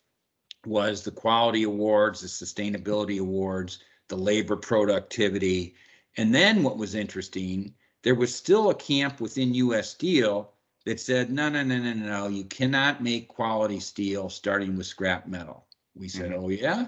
[0.66, 5.76] was the quality awards, the sustainability awards, the labor productivity.
[6.18, 10.54] And then what was interesting there was still a camp within US Steel
[10.86, 15.28] that said, no, no, no, no, no, you cannot make quality steel starting with scrap
[15.28, 15.66] metal.
[15.96, 16.38] We said, Mhm.
[16.38, 16.88] oh, yeah?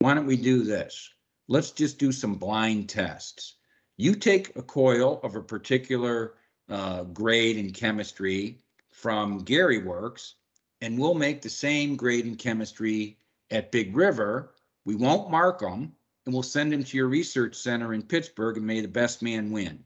[0.00, 1.08] Why don't we do this?
[1.48, 3.54] Let's just do some blind tests.
[3.96, 6.34] You take a coil of a particular
[6.68, 10.34] uh, grade in chemistry from Gary Works,
[10.82, 13.18] and we'll make the same grade in chemistry
[13.50, 14.54] at Big River.
[14.84, 18.66] We won't mark them, and we'll send them to your research center in Pittsburgh, and
[18.66, 19.84] may the best man win.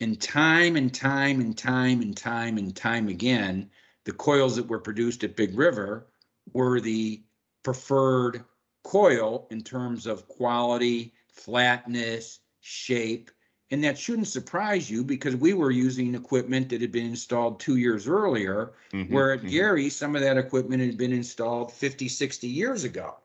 [0.00, 3.70] And time and time and time and time and time again,
[4.04, 6.06] the coils that were produced at Big River
[6.52, 7.22] were the
[7.62, 8.44] preferred
[8.84, 13.30] coil in terms of quality, flatness, shape.
[13.72, 17.76] And that shouldn't surprise you because we were using equipment that had been installed two
[17.76, 19.50] years earlier, Mhm, where at mhm.
[19.50, 23.16] Gary, some of that equipment had been installed 50, 60 years ago.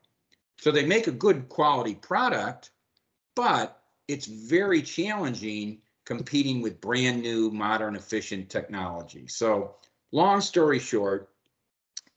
[0.62, 2.70] So they make a good quality product,
[3.36, 9.26] but it's very challenging competing with brand new, modern, efficient technology.
[9.28, 9.78] So,
[10.12, 11.30] long story short,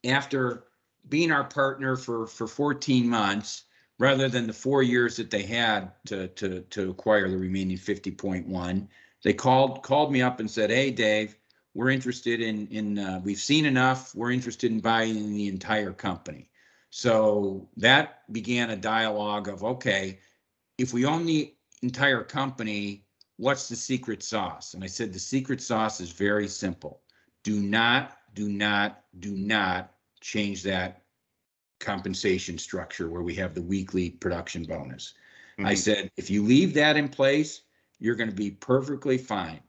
[0.05, 0.65] after
[1.09, 3.65] being our partner for, for 14 months,
[3.99, 8.87] rather than the four years that they had to, to, to acquire the remaining 50.1,
[9.23, 11.35] they called called me up and said, "Hey, Dave,
[11.73, 14.15] we're interested in in uh, we've seen enough.
[14.15, 16.51] We're interested in buying the entire company."
[16.97, 20.21] So that began a dialogue of, okay,
[20.79, 21.53] if we own the
[21.83, 23.05] entire company,
[23.37, 24.75] what's the secret sauce?
[24.75, 27.03] And I said, the secret sauce is very simple.
[27.43, 31.03] Do not, do not, do not change that
[31.81, 35.15] compensation structure where we have the weekly production bonus.
[35.59, 35.79] I Mhm.
[35.79, 37.63] said, if you leave that in place,
[37.99, 39.65] you're going to be perfectly fine.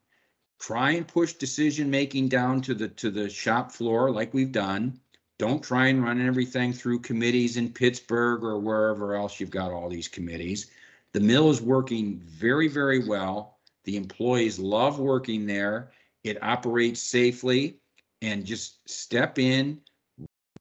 [0.60, 5.02] Try and push decision making down to the to the shop floor like we've done.
[5.38, 9.90] Don't try and run everything through committees in Pittsburgh or wherever else you've got all
[9.90, 10.72] these committees.
[11.12, 13.58] The mill is working very, very well.
[13.84, 15.92] The employees love working there.
[16.24, 17.78] It operates safely
[18.22, 19.82] and just step in,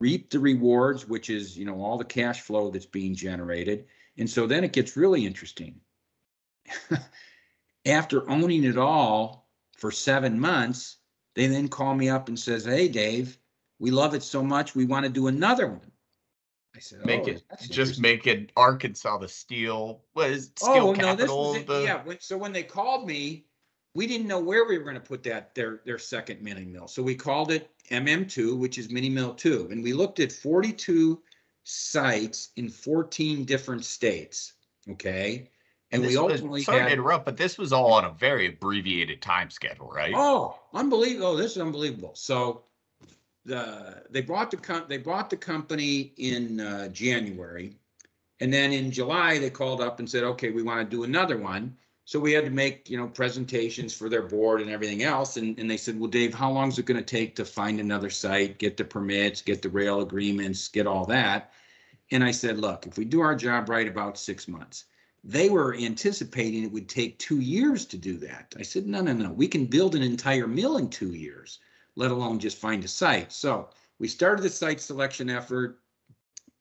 [0.00, 3.86] reap the rewards, which is, you know, all the cash flow that's being generated.
[4.18, 5.80] And so then it gets really interesting.
[7.86, 10.96] After owning it all for seven months,
[11.34, 13.38] they then call me up and says, "Hey, Dave,
[13.78, 15.90] we love it so much, we want to do another one."
[16.76, 20.92] I said, Make "Oh, it just interesting." make it Arkansas the steel was steel Oh,
[20.92, 21.50] no, this capital.
[21.52, 21.66] was it.
[21.68, 23.46] the, Yeah, so when they called me,
[23.94, 26.88] we didn't know where we were gonna put that, their, their second mini mill.
[26.88, 30.32] So we called it MM two, which is mini mill two, and we looked at
[30.32, 31.22] forty-two
[31.62, 34.54] sites in fourteen different states,
[34.90, 35.50] okay?
[35.92, 38.10] And we this was, ultimately sorry to had- interrupt, but this was all on a
[38.10, 40.12] very abbreviated time schedule, right?
[40.16, 41.28] Oh, unbelievable!
[41.28, 42.14] Oh, This is unbelievable.
[42.16, 42.64] So
[43.44, 47.76] the they bought the com- they bought the company in uh, January,
[48.40, 51.36] and then in July they called up and said, "Okay, we want to do another
[51.38, 51.76] one."
[52.06, 55.58] So we had to make you know presentations for their board and everything else, and
[55.58, 58.10] and they said, "Well, Dave, how long is it going to take to find another
[58.10, 61.52] site, get the permits, get the rail agreements, get all that?"
[62.10, 64.84] And I said, "Look, if we do our job right, about six months."
[65.26, 68.54] They were anticipating it would take two years to do that.
[68.58, 69.32] I said, no, no, no.
[69.32, 71.60] We can build an entire mill in two years,
[71.96, 73.32] let alone just find a site.
[73.32, 73.68] So
[73.98, 75.80] we started the site selection effort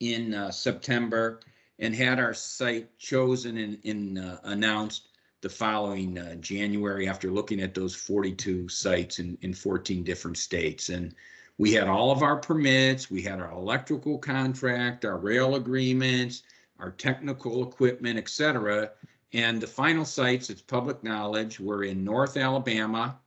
[0.00, 1.40] in uh, September
[1.78, 5.08] and had our site chosen and, and uh, announced
[5.40, 10.88] the following uh, January after looking at those 42 sites in, in 14 different states.
[10.88, 11.14] And
[11.58, 16.42] we had all of our permits, we had our electrical contract, our rail agreements,
[16.78, 18.90] our technical equipment, et cetera.
[19.32, 23.18] And the final sites, it's public knowledge, were in North Alabama,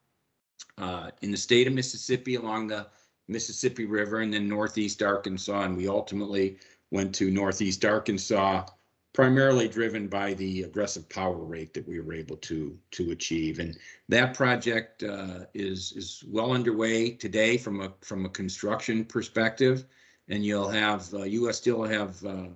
[0.77, 2.87] uh, in the state of Mississippi along the
[3.27, 5.63] Mississippi River, and then Northeast Arkansas.
[5.63, 6.57] And we ultimately
[6.91, 8.65] went to Northeast Arkansas,
[9.13, 13.59] primarily driven by the aggressive power rate that we were able to to achieve.
[13.59, 13.77] And
[14.09, 19.85] that project uh, is is well underway today from a from a construction perspective.
[20.29, 21.57] And you'll have uh, U.S.
[21.57, 22.47] Steel will have uh,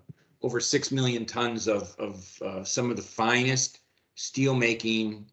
[0.41, 3.79] over six million tons of of uh, some of the finest
[4.15, 5.25] steel making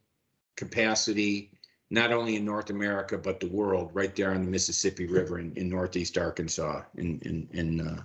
[0.57, 1.53] capacity,
[1.91, 5.53] not only in North America but the world, right there on the Mississippi River in,
[5.57, 8.03] in northeast Arkansas in in in, uh,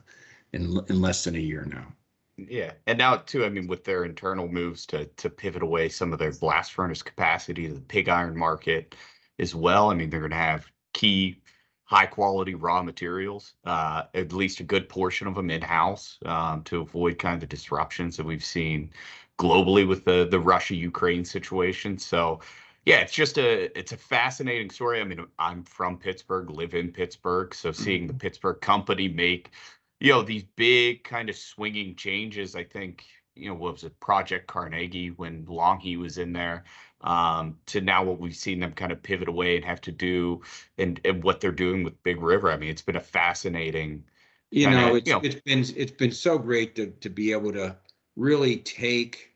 [0.53, 1.93] in in less than a year now.
[2.37, 6.13] Yeah, and now too, I mean, with their internal moves to to pivot away some
[6.13, 8.95] of their blast furnace capacity to the pig iron market
[9.39, 9.91] as well.
[9.91, 11.41] I mean, they're going to have key
[11.85, 16.63] high quality raw materials, uh, at least a good portion of them in house um,
[16.63, 18.89] to avoid kind of the disruptions that we've seen
[19.37, 21.97] globally with the the Russia Ukraine situation.
[21.97, 22.39] So.
[22.85, 24.99] Yeah, it's just a it's a fascinating story.
[25.01, 29.51] I mean, I'm from Pittsburgh, live in Pittsburgh, so seeing the Pittsburgh company make
[29.99, 33.05] you know these big kind of swinging changes i think
[33.35, 36.65] you know what was it project carnegie when Longhi was in there
[37.01, 40.41] um, to now what we've seen them kind of pivot away and have to do
[40.77, 44.03] and, and what they're doing with big river i mean it's been a fascinating
[44.51, 47.53] You know, it's you know- it's been it's been so great to to be able
[47.53, 47.77] to
[48.15, 49.32] really take.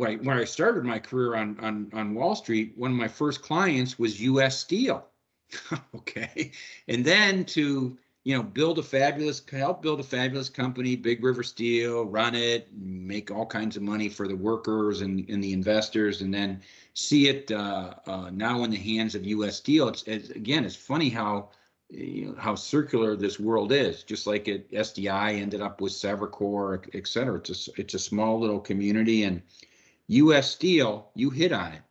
[0.00, 3.06] When I, when I started my career on on on Wall Street, one of my
[3.06, 4.58] first clients was U.S.
[4.58, 5.04] Steel.
[5.94, 6.52] okay,
[6.88, 11.42] and then to you know build a fabulous help build a fabulous company, Big River
[11.42, 16.22] Steel, run it, make all kinds of money for the workers and and the investors,
[16.22, 16.62] and then
[16.94, 19.56] see it uh, uh, now in the hands of U.S.
[19.56, 19.88] Steel.
[19.88, 21.50] It's, it's again, it's funny how
[21.90, 24.02] you know, how circular this world is.
[24.02, 27.36] Just like it, SDI ended up with SeverCorr, et cetera.
[27.36, 29.42] It's a, it's a small little community, and
[30.10, 30.50] U.S.
[30.50, 31.82] Steel, you hit on it.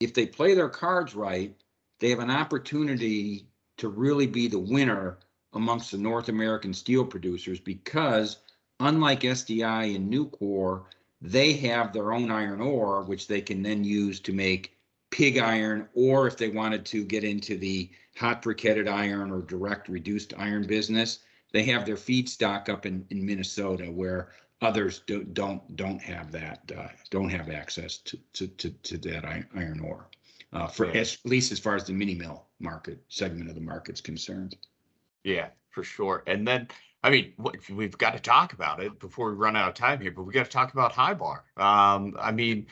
[0.00, 1.54] If they play their cards right,
[2.00, 5.18] they have an opportunity to really be the winner
[5.52, 8.38] amongst the North American steel producers because,
[8.80, 10.82] unlike SDI and Nucor,
[11.20, 14.76] they have their own iron ore, which they can then use to make
[15.12, 19.88] pig iron, or if they wanted to get into the hot briquetted iron or direct
[19.88, 21.20] reduced iron business,
[21.52, 24.30] they have their feedstock up in, in Minnesota where
[24.62, 29.24] others do, don't don't have that uh, don't have access to to to, to that
[29.24, 30.06] iron ore
[30.52, 31.00] uh, for Yeah.
[31.00, 34.56] as, at least as far as the mini mill market segment of the market's concerned.
[35.24, 36.68] yeah for sure and then
[37.02, 37.32] i mean
[37.70, 40.32] we've got to talk about it before we run out of time here but we
[40.32, 42.66] got to talk about Hybar um i mean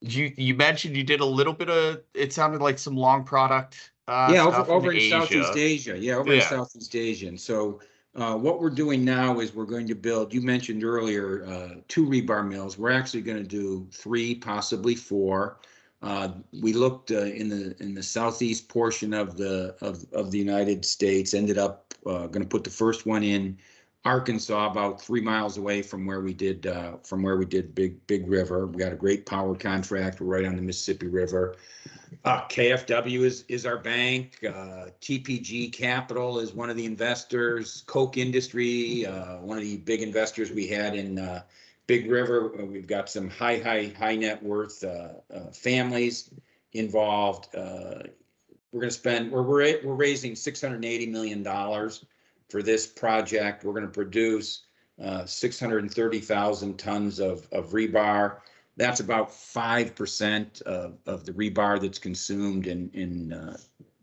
[0.00, 3.90] you you mentioned you did a little bit of it sounded like some long product
[4.08, 5.10] uh yeah, over, over in Asia.
[5.10, 5.98] Southeast Asia.
[5.98, 7.26] Yeah, over in Southeast Asia.
[7.26, 7.80] And so
[8.16, 12.06] uh, what we're doing now is we're going to build, you mentioned earlier, uh, two
[12.06, 12.78] rebar mills.
[12.78, 15.58] We're actually going to do three, possibly four.
[16.02, 16.28] Uh,
[16.62, 20.84] we looked uh, in the in the southeast portion of the of, of the United
[20.84, 21.34] States.
[21.34, 23.58] Ended up uh, going to put the first one in
[24.06, 28.06] Arkansas, about three miles away from where we did uh, from where we did Big
[28.06, 28.68] Big River.
[28.68, 30.20] We got a great power contract.
[30.20, 31.56] We're right on the Mississippi River.
[32.24, 34.38] Uh, KFW is is our bank.
[34.44, 37.82] Uh, TPG Capital is one of the investors.
[37.88, 41.42] Koch Industry, uh, one of the big investors we had in uh,
[41.88, 42.52] Big River.
[42.60, 44.84] Uh, We've got some high, high, high net worth
[45.52, 46.30] families
[46.74, 47.48] involved.
[47.54, 49.32] We're going to spend.
[49.32, 52.04] We're we're we're raising six hundred eighty million dollars
[52.48, 53.64] for this project.
[53.64, 54.64] We're going to produce
[55.02, 58.38] uh, six hundred thirty thousand tons of of rebar.
[58.76, 63.56] That's about five percent of, of the rebar that's consumed in in uh,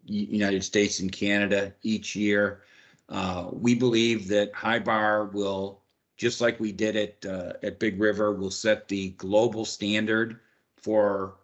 [0.05, 2.61] United States and Canada each year.
[3.09, 5.81] Uh, we believe that Hybar will
[6.17, 8.33] just like we did at uh, at Big River.
[8.33, 10.39] We'll set the global standard
[10.77, 11.35] for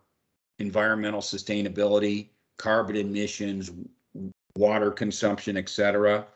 [0.59, 3.71] environmental sustainability, carbon emissions,
[4.55, 6.27] water consumption, et cetera.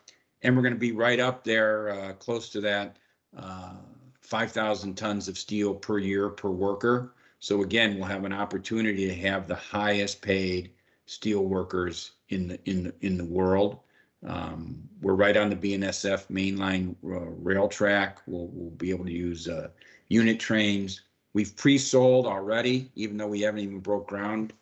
[0.44, 2.98] And we're going to be right up there, uh, close to that
[3.36, 3.72] uh,
[4.20, 7.14] 5,000 tons of steel per year per worker.
[7.40, 10.70] So again, we'll have an opportunity to have the highest paid
[11.06, 13.80] steel workers in the in the in the world.
[14.26, 18.20] Um, we're right on the BNSF mainline uh, rail track.
[18.26, 19.68] We'll, we'll be able to use uh,
[20.08, 21.02] unit trains.
[21.34, 24.54] We've pre-sold already, even though we haven't even broke ground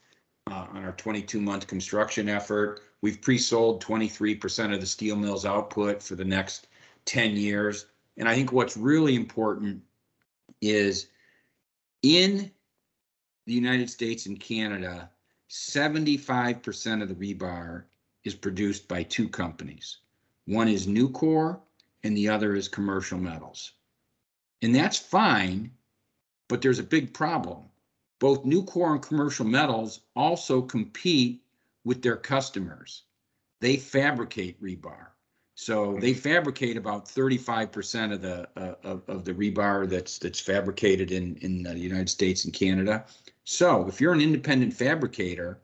[0.50, 2.80] uh, on our 22-month construction effort.
[3.00, 6.68] We've pre-sold 23% of the steel mill's output for the next
[7.04, 7.86] 10 years.
[8.16, 9.82] And I think what's really important
[10.60, 11.08] is
[12.02, 12.50] in
[13.46, 15.10] the United States and Canada,
[15.50, 17.84] 75% of the rebar
[18.24, 19.98] is produced by two companies.
[20.46, 21.60] One is Nucor
[22.04, 23.72] and the other is Commercial Metals.
[24.62, 25.72] And that's fine,
[26.48, 27.64] but there's a big problem.
[28.22, 31.42] Both Nucor and Commercial Metals also compete
[31.82, 33.02] with their customers.
[33.60, 35.08] They fabricate rebar.
[35.56, 41.10] So they fabricate about 35% of the uh, of, of the rebar that's that's fabricated
[41.10, 43.06] in in the United States and Canada.
[43.42, 45.60] So if you're an independent fabricator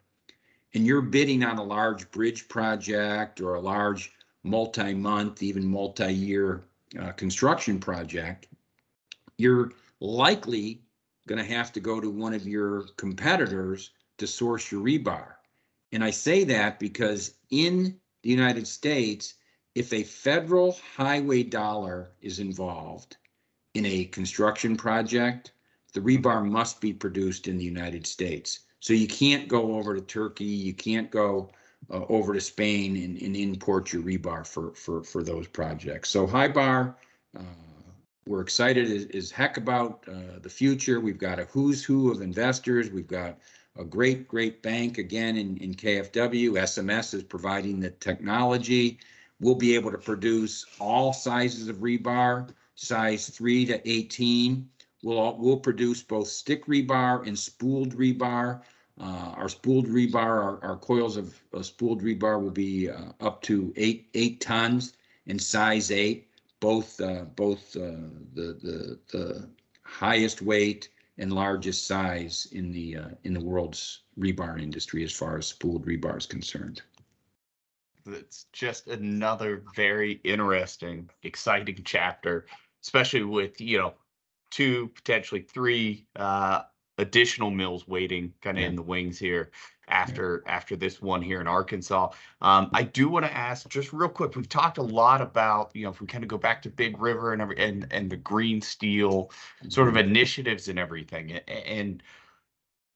[0.75, 4.11] and you're bidding on a large bridge project or a large
[4.43, 6.65] multi-month, even multi-year
[7.01, 8.49] uh, construction project,
[9.37, 10.83] you're likely
[11.29, 15.35] going to have to go to one of your competitors to source your rebar.
[15.93, 19.35] And I say that because in the United States,
[19.75, 23.17] if a federal highway dollar is involved
[23.75, 25.53] in a construction project,
[25.93, 28.61] the rebar must be produced in the United States.
[28.81, 31.51] So you can't go over to Turkey, you can't go
[31.91, 36.11] uh, over to Spain and, and, import your rebar for, for, for those projects.
[36.11, 36.95] So Hybar,
[37.37, 37.43] uh,
[38.29, 41.01] we're excited as, as heck about uh, the future.
[41.01, 42.91] We've got a who's who of investors.
[42.91, 43.39] We've got
[43.79, 46.51] a great, great bank again in, in KFW.
[46.53, 48.99] SMS is providing the technology.
[49.41, 54.69] We'll be able to produce all sizes of rebar, size 3 to 18.
[55.03, 58.61] We'll, all, we'll produce both stick rebar and spooled rebar.
[59.01, 63.73] Uh, our spooled rebar, our, our coils of, spooled rebar will be uh, up to
[63.77, 64.95] eight eight tons
[65.27, 66.28] in size eight.
[66.61, 69.49] Both uh, both uh, the the the
[69.83, 75.39] highest weight and largest size in the uh, in the world's rebar industry as far
[75.39, 76.83] as spooled rebar is concerned.
[78.07, 82.47] It's just another very interesting, exciting chapter,
[82.83, 83.95] especially with you know
[84.51, 86.63] two, potentially three uh,
[86.99, 88.69] additional mills waiting kind of yeah.
[88.69, 89.51] in the wings here
[89.89, 92.11] after after this one here in Arkansas.
[92.43, 94.37] Um, I do want to ask just real quick.
[94.37, 97.01] We've talked a lot about you know if we kind of go back to Big
[97.01, 99.31] River and every and and the green steel
[99.61, 99.71] mm-hmm.
[99.71, 102.03] sort of initiatives and everything and, and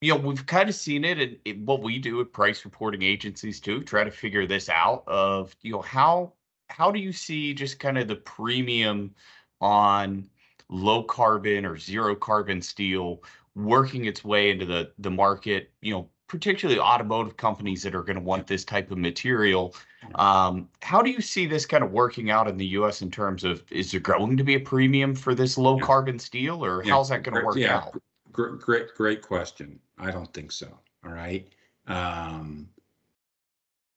[0.02, 3.02] you know we've kind of seen it in, in what we do at price reporting
[3.02, 6.32] agencies too try to figure this out of you know how
[6.68, 9.14] how do you see just kind of the premium
[9.60, 10.28] on
[10.68, 13.22] low carbon or zero carbon steel
[13.54, 18.16] working its way into the the market you know particularly automotive companies that are going
[18.16, 19.74] to want this type of material
[20.14, 23.44] um, how do you see this kind of working out in the us in terms
[23.44, 26.92] of is there going to be a premium for this low carbon steel or yeah.
[26.94, 27.76] how's that going to work yeah.
[27.76, 28.00] out
[28.32, 30.66] great great great question i don't think so
[31.04, 31.48] all right
[31.86, 32.66] um,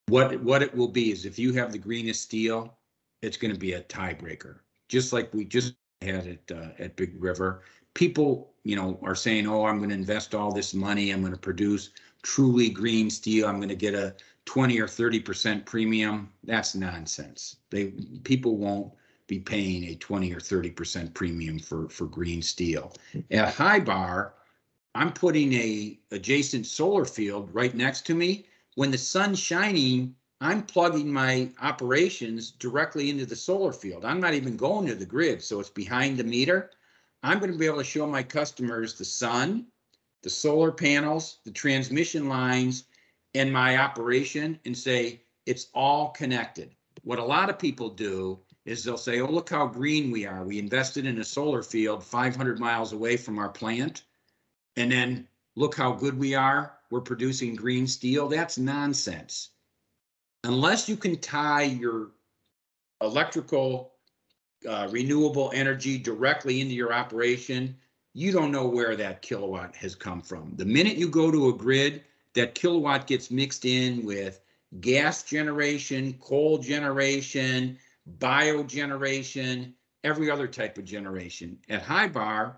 [0.08, 2.78] what what it will be is if you have the greenest steel
[3.22, 4.58] it's going to be a tiebreaker
[4.90, 7.62] just like we just had at uh, at Big River.
[7.94, 11.12] People, you know, are saying, "Oh, I'm going to invest all this money.
[11.12, 11.92] I'm going to produce
[12.26, 13.48] truly green steel.
[13.48, 14.16] I'm going to get a
[14.46, 17.58] 20 or 30 percent premium." That's nonsense.
[17.70, 18.92] They people won't
[19.28, 22.94] be paying a 20 or 30 percent premium for for green steel.
[23.32, 24.32] At Hybar,
[24.96, 28.48] I'm putting a adjacent solar field right next to me.
[28.74, 34.04] When the sun's shining, I'm plugging my operations directly into the solar field.
[34.04, 36.72] I'm not even going to the grid, so it's behind the meter.
[37.24, 39.68] I'm going to be able to show my customers the sun,
[40.26, 42.84] the solar panels, the transmission lines,
[43.34, 46.76] and my operation and say it's all connected.
[47.04, 50.44] What a lot of people do is they'll say, oh, look how green we are.
[50.44, 54.04] We invested in a solar field 500 miles away from our plant.
[54.76, 56.74] And then look how good we are.
[56.92, 58.28] We're producing green steel.
[58.28, 59.52] That's nonsense
[60.46, 62.12] unless you can tie your
[63.02, 63.94] electrical
[64.68, 67.76] uh, renewable energy directly into your operation,
[68.16, 70.54] you don't know where that kilowatt has come from.
[70.56, 72.02] The minute you go to a grid,
[72.34, 74.40] that kilowatt gets mixed in with
[74.80, 77.78] gas generation, coal generation,
[78.20, 79.74] biogeneration,
[80.06, 81.58] every other type of generation.
[81.68, 82.56] At Hybar,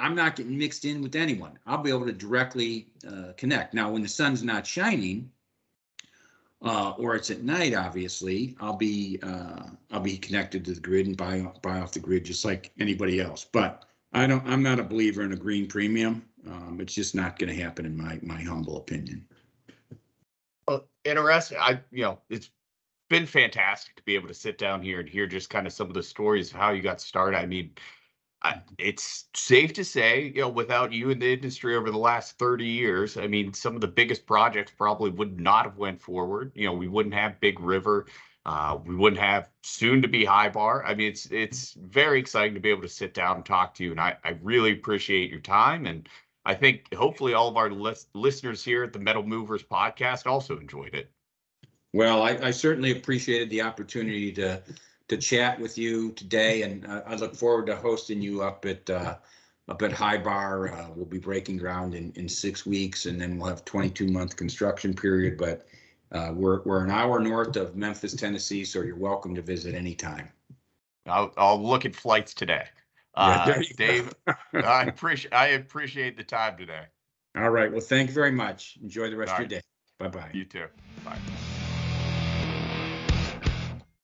[0.00, 1.56] I'm not getting mixed in with anyone.
[1.66, 3.74] I'll be able to directly uh, connect.
[3.74, 5.30] Now, when the sun's not shining,
[6.62, 11.06] uh, or it's at night, obviously, I'll be uh, I'll be connected to the grid
[11.06, 13.44] and buy buy off the grid just like anybody else.
[13.44, 13.84] But
[14.14, 14.46] I don't.
[14.46, 16.24] I'm not a believer in a green premium.
[16.46, 19.26] Um, it's just not going to happen in my my humble opinion.
[20.68, 21.58] Well, interesting.
[21.60, 22.50] I, you know, it's
[23.10, 25.88] been fantastic to be able to sit down here and hear just kind of some
[25.88, 27.36] of the stories of how you got started.
[27.36, 27.72] I mean,
[28.42, 32.38] I, it's safe to say, you know, without you in the industry over the last
[32.38, 36.52] 30 years, I mean, some of the biggest projects probably would not have went forward.
[36.54, 38.06] You know, we wouldn't have Big River.
[38.46, 40.84] Uh, we wouldn't have soon to be Hybar.
[40.84, 43.84] I mean, it's it's very exciting to be able to sit down and talk to
[43.84, 45.86] you, and I, I really appreciate your time.
[45.86, 46.08] And
[46.44, 50.58] I think hopefully all of our lis- listeners here at the Metal Movers podcast also
[50.58, 51.10] enjoyed it.
[51.94, 54.62] Well, I, I certainly appreciated the opportunity to
[55.08, 58.88] to chat with you today, and uh, I look forward to hosting you up at
[58.90, 59.16] uh,
[59.68, 60.72] up at Hybar.
[60.72, 64.36] Uh, we'll be breaking ground in, in six weeks, and then we'll have 22 month
[64.36, 65.38] construction period.
[65.38, 65.66] But
[66.14, 70.28] uh, we're we're an hour north of Memphis, Tennessee, so you're welcome to visit anytime.
[71.06, 72.64] I'll, I'll look at flights today.
[73.14, 73.62] Uh, go.
[73.76, 74.14] Dave,
[74.54, 76.84] I appreciate I appreciate the time today.
[77.36, 77.70] All right.
[77.70, 78.78] Well, thank you very much.
[78.82, 79.64] Enjoy the rest All of your day.
[79.98, 80.30] Bye bye.
[80.32, 80.66] You too.
[81.04, 81.18] Bye.